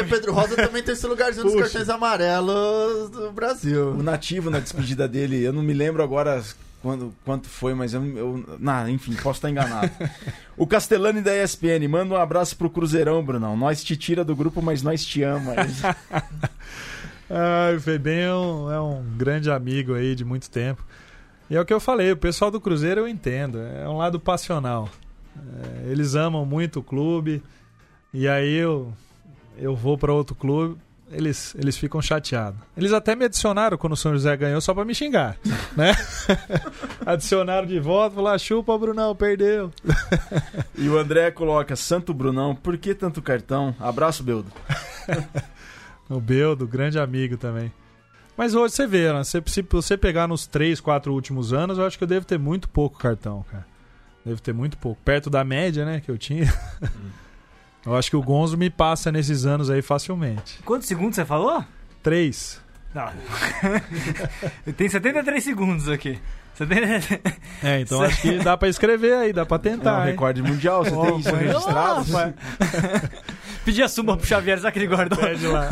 [0.00, 0.04] e.
[0.04, 3.90] Pedro Rosa também tem esse lugarzinho dos cartões amarelos do Brasil.
[3.90, 6.42] O nativo na despedida dele, eu não me lembro agora
[6.82, 8.44] quando, quanto foi, mas eu, eu
[8.90, 9.90] enfim, posso estar enganado.
[10.56, 13.56] O Castellani da ESPN, manda um abraço pro Cruzeirão, Brunão.
[13.56, 15.52] Nós te tira do grupo, mas nós te ama.
[17.30, 20.84] Ah, o Febem é um, é um grande amigo aí de muito tempo.
[21.48, 24.20] E é o que eu falei, o pessoal do Cruzeiro eu entendo, é um lado
[24.20, 24.88] passional.
[25.36, 27.42] É, eles amam muito o clube,
[28.12, 28.92] e aí eu,
[29.56, 30.76] eu vou para outro clube,
[31.10, 32.58] eles, eles ficam chateados.
[32.76, 35.36] Eles até me adicionaram quando o São José ganhou só para me xingar,
[35.76, 35.92] né?
[37.04, 39.70] adicionaram de volta, falaram, "Ah, chupa, Brunão, perdeu.
[40.76, 43.74] E o André coloca, Santo Brunão, por que tanto cartão?
[43.78, 44.50] Abraço, Beldo.
[46.10, 47.72] O Beldo, grande amigo também.
[48.36, 49.22] Mas hoje você vê, né?
[49.22, 52.38] Se, se você pegar nos três, quatro últimos anos, eu acho que eu devo ter
[52.38, 53.64] muito pouco cartão, cara.
[54.24, 55.00] Devo ter muito pouco.
[55.04, 56.52] Perto da média, né, que eu tinha.
[57.84, 60.60] eu acho que o Gonzo me passa nesses anos aí facilmente.
[60.64, 61.64] Quantos segundos você falou?
[62.02, 62.60] Três.
[62.94, 63.12] Não.
[64.76, 66.18] Tem 73 segundos aqui.
[66.54, 67.34] 70...
[67.62, 70.04] É, então acho que dá pra escrever aí, dá pra É um tentar.
[70.04, 70.10] hein?
[70.12, 72.04] recorde mundial, você tem isso registrado?
[73.64, 75.18] Pedi a suma pro Xavier, será que ele guardou?
[75.18, 75.70] Pede lá.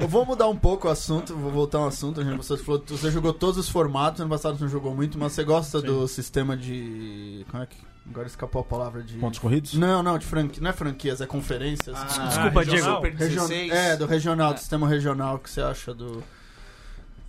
[0.00, 2.20] Eu vou mudar um pouco o assunto, vou voltar um assunto.
[2.20, 5.18] A gente, você, falou, você jogou todos os formatos, ano passado você não jogou muito,
[5.18, 5.86] mas você gosta Sim.
[5.86, 7.44] do sistema de.
[7.50, 7.76] Como é que.
[8.08, 9.18] Agora escapou a palavra de.
[9.18, 9.74] Pontos corridos?
[9.74, 10.62] Não, não, de franquia.
[10.62, 11.94] Não é franquias, é conferências.
[11.96, 13.16] Ah, Desculpa, regional, Diego.
[13.18, 13.72] Super Region- 16.
[13.72, 14.58] É, do regional, do É.
[14.58, 16.24] sistema regional, o que você acha do.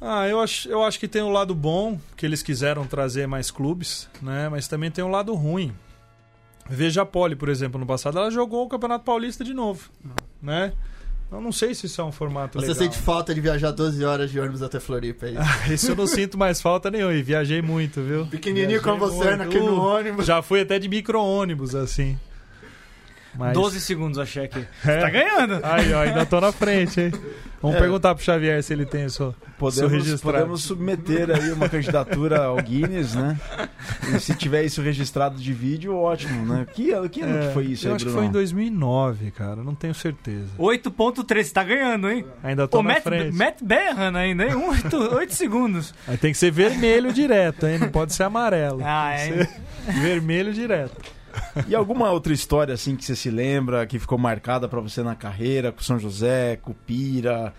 [0.01, 3.51] Ah, eu acho, eu acho que tem um lado bom, que eles quiseram trazer mais
[3.51, 4.49] clubes, né?
[4.49, 5.71] Mas também tem um lado ruim.
[6.67, 9.89] Veja a Poli, por exemplo, no passado, ela jogou o Campeonato Paulista de novo,
[10.41, 10.73] né?
[11.31, 12.83] Eu não sei se isso é um formato Você legal.
[12.83, 15.35] sente falta de viajar 12 horas de ônibus até Floripa aí.
[15.73, 17.13] Isso eu não sinto mais falta nenhuma.
[17.13, 18.25] E viajei muito, viu?
[18.25, 19.37] Pequenininho Viajei como você, muito.
[19.37, 20.25] naquele Uh, ônibus.
[20.25, 22.19] Já fui até de micro-ônibus, assim.
[23.35, 23.53] Mas...
[23.53, 24.65] 12 segundos, achei aqui.
[24.85, 24.99] É.
[24.99, 25.59] Tá ganhando.
[25.63, 27.11] Aí, ó, ainda tô na frente, hein?
[27.61, 27.79] Vamos É.
[27.79, 29.17] perguntar pro Xavier se ele tem isso.
[29.17, 33.39] Seu Podemos, podemos submeter aí uma candidatura ao Guinness, né?
[34.15, 36.65] E se tiver isso registrado de vídeo, ótimo, né?
[36.73, 38.25] Que, ano- que ano que foi isso É, eu aí, acho que Bruno?
[38.25, 39.57] foi em 2009, cara.
[39.57, 40.47] Não tenho certeza.
[40.57, 42.25] 8.3, tá ganhando, hein?
[42.43, 43.37] Ainda tô Ô, na Matt, frente.
[43.37, 44.55] Matt Berran ainda, hein?
[44.55, 45.93] 8, 8 segundos.
[46.07, 47.77] Aí tem que ser vermelho direto, hein?
[47.77, 48.81] Não pode ser amarelo.
[48.83, 49.45] Ah, é.
[49.85, 50.97] que vermelho direto.
[51.67, 55.15] E alguma outra história assim que você se lembra, que ficou marcada pra você na
[55.15, 57.53] carreira, com São José, com Pira,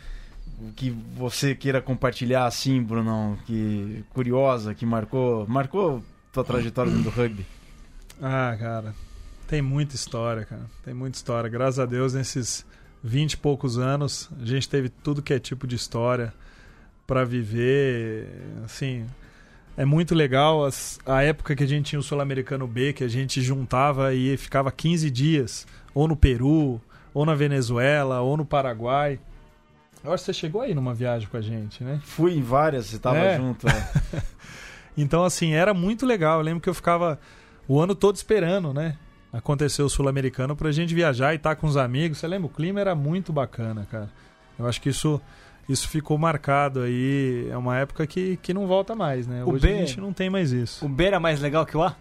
[0.77, 6.03] que você queira compartilhar assim, Brunão, que curiosa, que marcou, marcou
[6.33, 7.47] tua trajetória do rugby?
[8.21, 8.95] Ah, cara,
[9.49, 10.63] tem muita história, cara.
[10.85, 11.51] Tem muita história.
[11.51, 12.65] Graças a Deus, nesses
[13.03, 16.33] 20 e poucos anos, a gente teve tudo que é tipo de história
[17.07, 18.29] para viver.
[18.65, 19.05] Assim,
[19.77, 23.09] é muito legal as, a época que a gente tinha o Sul-Americano B, que a
[23.09, 26.81] gente juntava e ficava 15 dias, ou no Peru,
[27.15, 29.19] ou na Venezuela, ou no Paraguai.
[30.05, 32.01] Eu acho que você chegou aí numa viagem com a gente, né?
[32.05, 33.37] Fui em várias, você tava É.
[33.37, 33.69] junto.
[33.69, 34.23] é.
[34.97, 36.39] Então, assim, era muito legal.
[36.41, 37.19] Eu lembro que eu ficava
[37.67, 38.99] o ano todo esperando, né?
[39.33, 42.19] Acontecer o Sul-Americano pra gente viajar e estar com os amigos.
[42.19, 42.47] Você lembra?
[42.47, 44.11] O clima era muito bacana, cara.
[44.59, 45.19] Eu acho que isso,
[45.69, 47.49] isso ficou marcado aí.
[47.51, 49.43] É uma época que, que não volta mais, né?
[49.45, 50.85] O Hoje B- a gente não tem mais isso.
[50.85, 51.97] O B era mais legal que o A?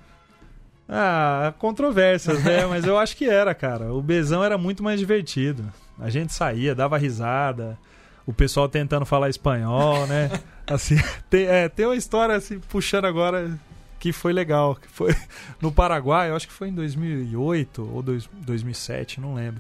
[0.90, 2.66] Ah, controvérsias, né?
[2.68, 3.94] Mas eu acho que era, cara.
[3.94, 5.64] O Bezão era muito mais divertido.
[6.00, 7.78] A gente saía, dava risada.
[8.26, 10.30] O pessoal tentando falar espanhol, né?
[10.68, 10.96] Assim,
[11.30, 13.60] tem, é, tem uma história assim, puxando agora
[14.00, 14.76] que foi legal.
[14.76, 15.14] Que foi
[15.60, 19.60] no Paraguai, eu acho que foi em 2008 ou dois- 2007, não lembro.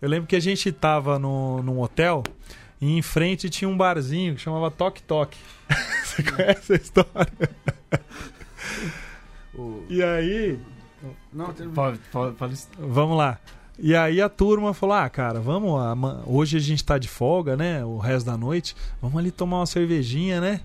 [0.00, 2.22] Eu lembro que a gente tava no, num hotel
[2.80, 5.36] e em frente tinha um barzinho que chamava Tok Tok.
[6.04, 7.50] Você conhece a história?
[9.88, 10.58] E aí,
[11.32, 11.70] Não, tem...
[11.72, 11.98] Fala-
[12.36, 12.68] fala isso.
[12.78, 13.38] Vamos lá.
[13.78, 15.72] E aí a turma falou: Ah, cara, vamos.
[16.26, 17.84] Hoje a gente tá de folga, né?
[17.84, 18.76] O resto da noite.
[19.00, 20.60] Vamos ali tomar uma cervejinha, né?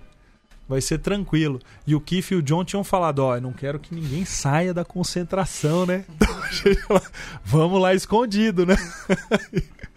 [0.67, 1.61] Vai ser tranquilo.
[1.85, 4.73] E o Keith e o John tinham falado: Ó, eu não quero que ninguém saia
[4.73, 6.03] da concentração, né?
[6.15, 7.01] Então a gente falou,
[7.43, 8.75] vamos lá escondido, né?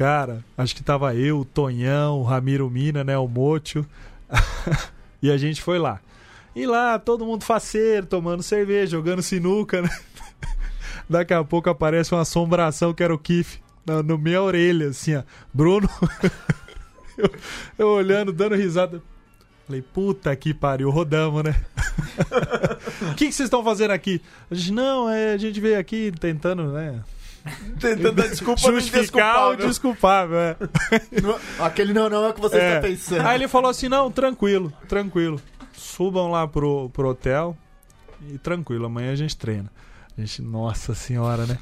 [0.00, 3.18] Cara, acho que tava eu, o Tonhão, o Ramiro Mina, né?
[3.18, 3.84] O Mocho.
[5.20, 6.00] e a gente foi lá.
[6.56, 9.90] E lá, todo mundo faceiro, tomando cerveja, jogando sinuca, né?
[11.06, 15.16] Daqui a pouco aparece uma assombração que era o Kiff na, no minha orelha, assim,
[15.16, 15.22] ó.
[15.52, 15.86] Bruno.
[17.18, 17.30] eu,
[17.76, 19.02] eu olhando, dando risada.
[19.66, 21.54] Falei, puta que pariu, rodamos, né?
[23.02, 24.22] O que, que vocês estão fazendo aqui?
[24.50, 27.04] A gente, não, é, a gente veio aqui tentando, né?
[27.80, 30.56] Tentando dar desculpa no Justificar o desculpável, é.
[31.22, 32.76] Não- Aquele não, não é o que você É.
[32.76, 33.26] está pensando.
[33.26, 35.40] Aí ele falou assim: não, tranquilo, tranquilo.
[35.72, 37.56] Subam lá pro, pro hotel
[38.28, 39.70] e tranquilo, amanhã a gente treina.
[40.16, 41.58] A gente, nossa senhora, né?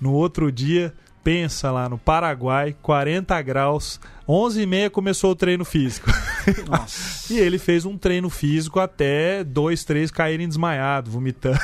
[0.00, 6.10] No outro dia, pensa lá no Paraguai, 40 graus, 11h30 começou o treino físico.
[6.66, 7.18] Nossa.
[7.34, 11.58] E ele fez um treino físico até dois, três caírem desmaiados, vomitando.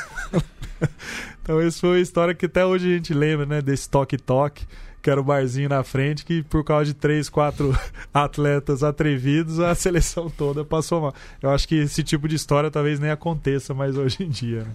[1.45, 3.61] Então, essa foi uma história que até hoje a gente lembra, né?
[3.61, 4.66] Desse toque-toque,
[5.03, 7.78] que era o barzinho na frente, que por causa de três, quatro
[8.14, 11.14] atletas atrevidos, a seleção toda passou mal.
[11.42, 14.61] Eu acho que esse tipo de história talvez nem aconteça mais hoje em dia.
[14.62, 14.70] Né?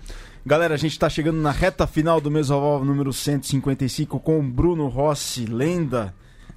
[0.45, 4.89] Galera, a gente tá chegando na reta final do Mesoval número 155 com o Bruno
[4.89, 6.13] Rossi, lenda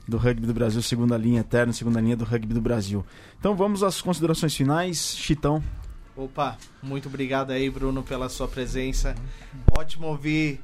[0.06, 3.02] do rugby do Brasil, segunda linha eterna, segunda linha do rugby do Brasil.
[3.40, 5.16] Então vamos às considerações finais.
[5.16, 5.62] Chitão.
[6.16, 9.14] Opa, muito obrigado aí, Bruno, pela sua presença.
[9.70, 10.60] Ótimo ouvir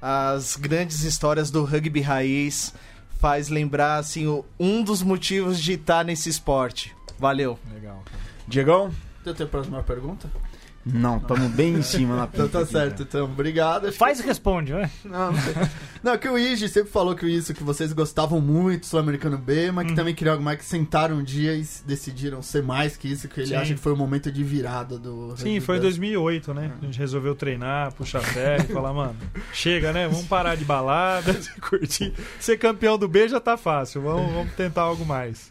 [0.00, 2.72] as grandes histórias do rugby raiz.
[3.18, 6.94] Faz lembrar, assim, o- um dos motivos de estar nesse esporte.
[7.18, 7.58] Valeu.
[7.72, 8.02] Legal.
[8.46, 8.90] Diegão?
[9.24, 10.30] Tem a próxima pergunta?
[10.88, 13.02] Não, estamos bem em cima na Então pinta tá aqui, certo, cara.
[13.08, 13.24] então.
[13.24, 13.88] Obrigado.
[13.88, 14.88] Acho Faz e responde, né?
[15.04, 15.54] Não, não, sei.
[16.02, 19.72] não, que o Igi sempre falou que isso, que vocês gostavam muito do Sul-Americano B,
[19.72, 19.96] mas que Uhum.
[19.96, 23.40] também queria algo mais que sentaram um dia e decidiram ser mais que isso, que
[23.40, 23.54] ele Sim.
[23.56, 25.34] acha que foi o momento de virada do.
[25.36, 26.20] Sim, foi em brasileiro.
[26.22, 26.70] 2008, né?
[26.80, 29.16] A gente resolveu treinar, puxar ferro e falar, mano,
[29.52, 30.06] chega, né?
[30.06, 32.12] Vamos parar de balada, de curtir.
[32.38, 35.50] Ser campeão do B já tá fácil, vamos, vamos tentar algo mais.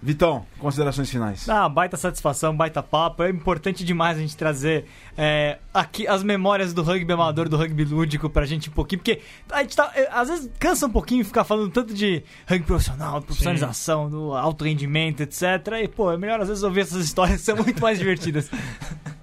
[0.00, 1.48] Vitão, considerações finais.
[1.48, 3.24] Ah, baita satisfação, baita papo.
[3.24, 4.84] É importante demais a gente trazer
[5.16, 9.20] é, aqui as memórias do rugby amador, do rugby lúdico pra gente um pouquinho, porque
[9.50, 9.90] a gente tá.
[9.96, 14.64] é, às vezes cansa um pouquinho ficar falando tanto de rugby profissional, profissionalização, do alto
[14.64, 15.42] rendimento, etc.
[15.82, 18.48] E, pô, é melhor às vezes ouvir essas histórias que são muito mais divertidas.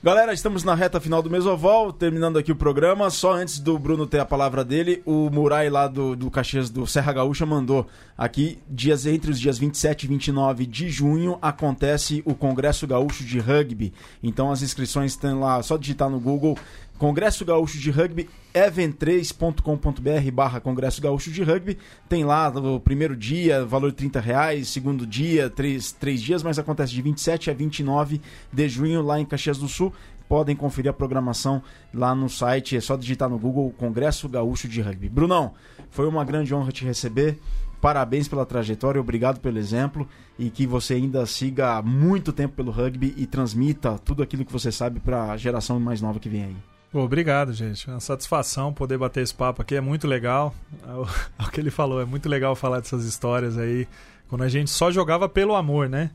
[0.00, 3.10] Galera, estamos na reta final do Mesoval, terminando aqui o programa.
[3.10, 6.86] Só antes do Bruno ter a palavra dele, o Murai lá do, do Caxias do
[6.86, 7.84] Serra Gaúcha mandou
[8.16, 13.40] aqui, dias entre os dias 27 e 29 de junho, acontece o Congresso Gaúcho de
[13.40, 13.92] Rugby.
[14.22, 16.56] Então as inscrições estão lá, só digitar no Google
[16.98, 21.78] Congresso Gaúcho de Rugby, even3.com.br barra Congresso Gaúcho de Rugby.
[22.08, 26.92] Tem lá o primeiro dia, valor 30 reais, segundo dia, três, três dias, mas acontece
[26.92, 28.20] de 27 a 29
[28.52, 29.92] de junho lá em Caxias do Sul.
[30.28, 31.62] Podem conferir a programação
[31.94, 35.08] lá no site, é só digitar no Google Congresso Gaúcho de Rugby.
[35.08, 35.54] Brunão,
[35.90, 37.38] foi uma grande honra te receber.
[37.80, 43.14] Parabéns pela trajetória, obrigado pelo exemplo e que você ainda siga muito tempo pelo rugby
[43.16, 46.77] e transmita tudo aquilo que você sabe para a geração mais nova que vem aí.
[46.90, 47.88] Pô, obrigado, gente.
[47.88, 49.74] Uma satisfação poder bater esse papo aqui.
[49.74, 50.54] É muito legal.
[50.86, 51.04] É o,
[51.38, 52.00] é o que ele falou.
[52.00, 53.86] É muito legal falar dessas histórias aí.
[54.28, 56.10] Quando a gente só jogava pelo amor, né?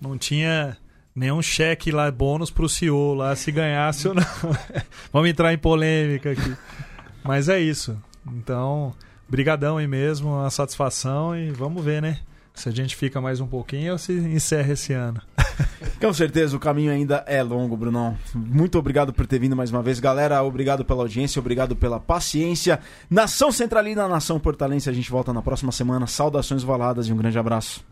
[0.00, 0.76] Não tinha
[1.14, 4.22] nenhum cheque lá, bônus pro CEO lá, se ganhasse ou não.
[5.12, 6.56] Vamos entrar em polêmica aqui.
[7.24, 8.00] Mas é isso.
[8.32, 8.94] Então,
[9.28, 12.20] brigadão aí mesmo, uma satisfação e vamos ver, né?
[12.54, 15.20] Se a gente fica mais um pouquinho ou se encerra esse ano.
[16.00, 18.16] Com certeza, o caminho ainda é longo, Brunão.
[18.34, 20.00] Muito obrigado por ter vindo mais uma vez.
[20.00, 22.80] Galera, obrigado pela audiência, obrigado pela paciência.
[23.10, 26.06] Nação Centralina, Nação Portalense, a gente volta na próxima semana.
[26.06, 27.84] Saudações valadas e um grande abraço.